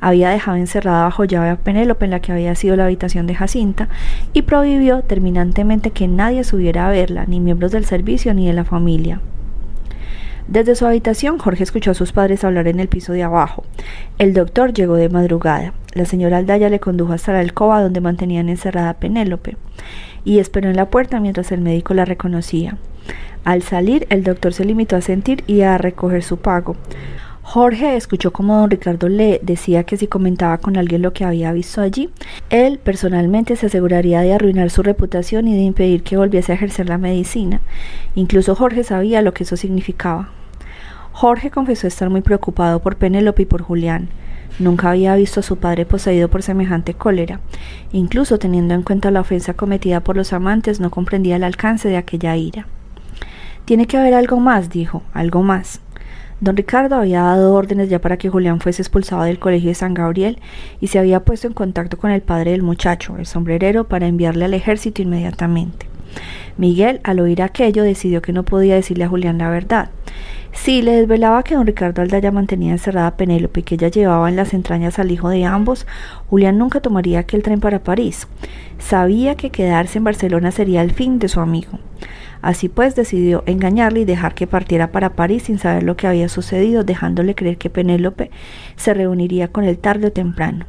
[0.00, 3.34] Había dejado encerrada bajo llave a Penélope en la que había sido la habitación de
[3.34, 3.88] Jacinta
[4.32, 8.64] y prohibió terminantemente que nadie subiera a verla, ni miembros del servicio ni de la
[8.64, 9.20] familia.
[10.48, 13.64] Desde su habitación, Jorge escuchó a sus padres hablar en el piso de abajo.
[14.16, 15.74] El doctor llegó de madrugada.
[15.92, 19.58] La señora Aldaya le condujo hasta la alcoba donde mantenían encerrada a Penélope
[20.24, 22.78] y esperó en la puerta mientras el médico la reconocía.
[23.44, 26.76] Al salir, el doctor se limitó a sentir y a recoger su pago.
[27.50, 31.50] Jorge escuchó como don Ricardo le decía que si comentaba con alguien lo que había
[31.50, 32.10] visto allí,
[32.50, 36.90] él personalmente se aseguraría de arruinar su reputación y de impedir que volviese a ejercer
[36.90, 37.62] la medicina.
[38.14, 40.28] Incluso Jorge sabía lo que eso significaba.
[41.12, 44.08] Jorge confesó estar muy preocupado por Penélope y por Julián.
[44.58, 47.40] Nunca había visto a su padre poseído por semejante cólera.
[47.92, 51.96] Incluso teniendo en cuenta la ofensa cometida por los amantes, no comprendía el alcance de
[51.96, 52.66] aquella ira.
[53.68, 55.82] Tiene que haber algo más, dijo, algo más.
[56.40, 59.92] Don Ricardo había dado órdenes ya para que Julián fuese expulsado del colegio de San
[59.92, 60.38] Gabriel
[60.80, 64.46] y se había puesto en contacto con el padre del muchacho, el sombrerero, para enviarle
[64.46, 65.86] al ejército inmediatamente.
[66.56, 69.90] Miguel, al oír aquello, decidió que no podía decirle a Julián la verdad.
[70.52, 74.30] Si le desvelaba que don Ricardo Aldaya mantenía encerrada a Penélope y que ella llevaba
[74.30, 75.86] en las entrañas al hijo de ambos,
[76.30, 78.28] Julián nunca tomaría aquel tren para París.
[78.78, 81.78] Sabía que quedarse en Barcelona sería el fin de su amigo.
[82.42, 86.28] Así pues decidió engañarle y dejar que partiera para París sin saber lo que había
[86.28, 88.30] sucedido, dejándole creer que Penélope
[88.76, 90.66] se reuniría con él tarde o temprano.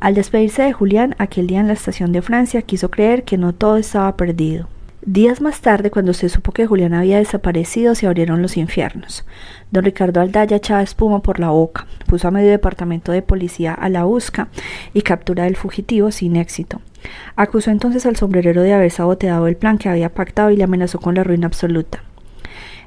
[0.00, 3.52] Al despedirse de Julián aquel día en la estación de Francia, quiso creer que no
[3.52, 4.68] todo estaba perdido.
[5.02, 9.24] Días más tarde, cuando se supo que Julián había desaparecido, se abrieron los infiernos.
[9.70, 13.88] Don Ricardo Aldaya echaba espuma por la boca, puso a medio departamento de policía a
[13.88, 14.48] la busca
[14.92, 16.82] y captura del fugitivo sin éxito.
[17.36, 20.98] Acusó entonces al sombrerero de haber saboteado el plan que había pactado y le amenazó
[21.00, 22.02] con la ruina absoluta.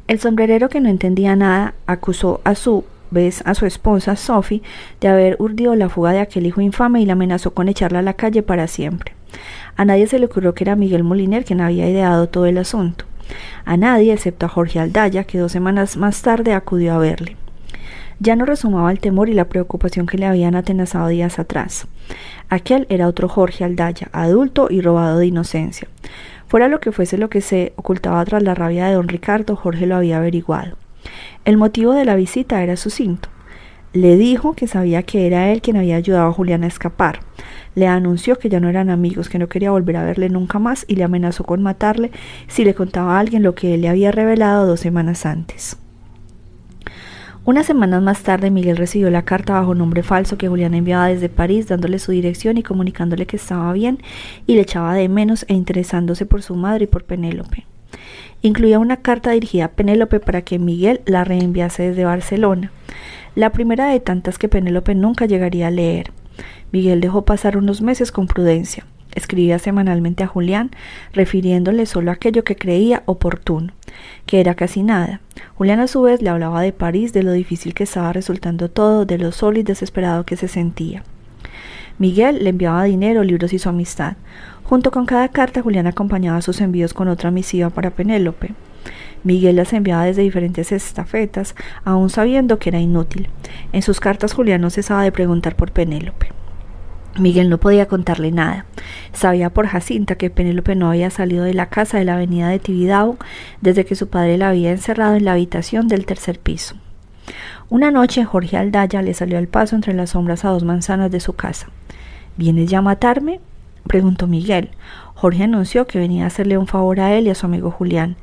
[0.07, 4.64] El sombrerero, que no entendía nada, acusó a su vez a su esposa, Sophie,
[4.99, 8.03] de haber urdido la fuga de aquel hijo infame y la amenazó con echarla a
[8.03, 9.14] la calle para siempre.
[9.76, 13.05] A nadie se le ocurrió que era Miguel Moliner quien había ideado todo el asunto.
[13.66, 17.38] A nadie, excepto a Jorge Aldaya, que dos semanas más tarde acudió a verle.
[18.26, 21.88] Ya no resumaba el temor y la preocupación que le habían atenazado días atrás.
[22.47, 25.89] Aquel era otro Jorge Aldaya, adulto y robado de inocencia.
[26.47, 29.88] Fuera lo que fuese lo que se ocultaba tras la rabia de don Ricardo, Jorge
[29.88, 30.78] lo había averiguado.
[31.43, 33.28] El motivo de la visita era sucinto.
[33.91, 37.19] Le dijo que sabía que era él quien había ayudado a Julián a escapar.
[37.76, 40.86] Le anunció que ya no eran amigos, que no quería volver a verle nunca más
[40.88, 42.11] y le amenazó con matarle
[42.47, 45.82] si le contaba a alguien lo que él le había revelado dos semanas antes.
[47.45, 51.27] Unas semanas más tarde, Miguel recibió la carta bajo nombre falso que Julián enviaba desde
[51.27, 53.99] París, dándole su dirección y comunicándole que estaba bien
[54.47, 57.65] y le echaba de menos e interesándose por su madre y por Penélope.
[58.41, 62.71] Incluía una carta dirigida a Penélope para que Miguel la reenviase desde Barcelona,
[63.35, 66.13] la primera de tantas que Penélope nunca llegaría a leer.
[66.71, 68.85] Miguel dejó pasar unos meses con prudencia.
[69.15, 70.71] Escribía semanalmente a Julián,
[71.11, 73.73] refiriéndole solo aquello que creía oportuno,
[74.25, 75.21] que era casi nada.
[75.55, 79.05] Julián a su vez le hablaba de París, de lo difícil que estaba resultando todo,
[79.05, 81.03] de lo solo y desesperado que se sentía.
[81.99, 84.15] Miguel le enviaba dinero, libros y su amistad.
[84.63, 88.53] Junto con cada carta, Julián acompañaba sus envíos con otra misiva para Penélope.
[89.23, 93.29] Miguel las enviaba desde diferentes estafetas, aun sabiendo que era inútil.
[93.71, 96.29] En sus cartas Julián no cesaba de preguntar por Penélope.
[97.19, 98.65] Miguel no podía contarle nada.
[99.14, 102.59] Sabía por Jacinta que Penélope no había salido de la casa de la avenida de
[102.59, 103.18] Tibidabo
[103.61, 106.76] desde que su padre la había encerrado en la habitación del tercer piso.
[107.70, 111.20] Una noche Jorge Aldaya le salió al paso entre las sombras a dos manzanas de
[111.20, 111.70] su casa.
[112.38, 113.39] ¿Vienes ya a matarme?
[113.88, 114.72] preguntó Miguel.
[115.14, 118.18] Jorge anunció que venía a hacerle un favor a él y a su amigo Julián.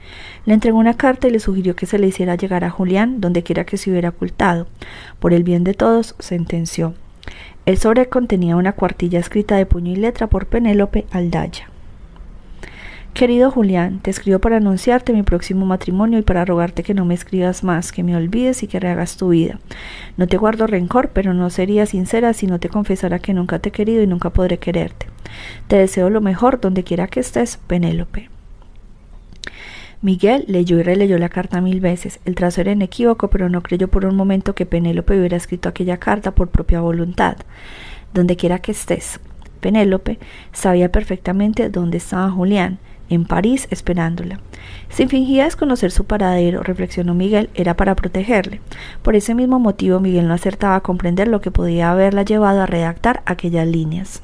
[0.45, 3.43] Le entregó una carta y le sugirió que se le hiciera llegar a Julián donde
[3.43, 4.67] quiera que se hubiera ocultado.
[5.19, 6.95] Por el bien de todos, sentenció.
[7.67, 11.69] El sobre contenía una cuartilla escrita de puño y letra por Penélope Aldaya.
[13.13, 17.15] Querido Julián, te escribo para anunciarte mi próximo matrimonio y para rogarte que no me
[17.15, 19.59] escribas más, que me olvides y que rehagas tu vida.
[20.17, 23.69] No te guardo rencor, pero no sería sincera si no te confesara que nunca te
[23.69, 25.07] he querido y nunca podré quererte.
[25.69, 28.31] Te deseo lo mejor donde quiera que estés, Penélope.
[30.03, 32.21] Miguel leyó y releyó la carta mil veces.
[32.25, 35.99] El trazo era inequívoco, pero no creyó por un momento que Penélope hubiera escrito aquella
[35.99, 37.37] carta por propia voluntad.
[38.15, 39.21] Donde quiera que estés.
[39.61, 40.19] Penélope
[40.53, 42.79] sabía perfectamente dónde estaba Julián,
[43.11, 44.41] en París esperándola.
[44.89, 48.61] Si fingía desconocer su paradero, reflexionó Miguel, era para protegerle.
[49.03, 52.67] Por ese mismo motivo Miguel no acertaba a comprender lo que podía haberla llevado a
[52.67, 54.23] redactar aquellas líneas.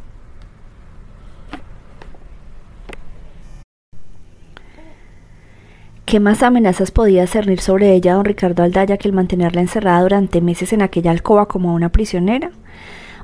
[6.06, 10.40] ¿Qué más amenazas podía cernir sobre ella don Ricardo Aldaya que el mantenerla encerrada durante
[10.40, 12.52] meses en aquella alcoba como una prisionera?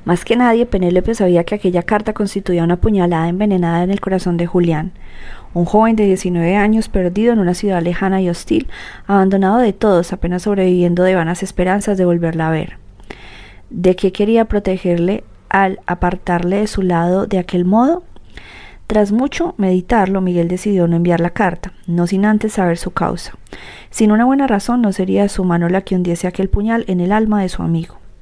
[0.05, 4.37] Más que nadie, Penélope sabía que aquella carta constituía una puñalada envenenada en el corazón
[4.37, 4.91] de Julián,
[5.55, 8.67] un joven de 19 años perdido en una ciudad lejana y hostil,
[9.07, 12.79] abandonado de todos, apenas sobreviviendo de vanas esperanzas de volverla a ver.
[13.71, 18.03] ¿De qué quería protegerle al apartarle de su lado de aquel modo?
[18.93, 23.33] Tras mucho meditarlo, Miguel decidió no enviar la carta, no sin antes saber su causa.
[23.89, 27.11] Sin una buena razón no sería su mano la que hundiese aquel puñal en el
[27.11, 28.02] alma de su amigo.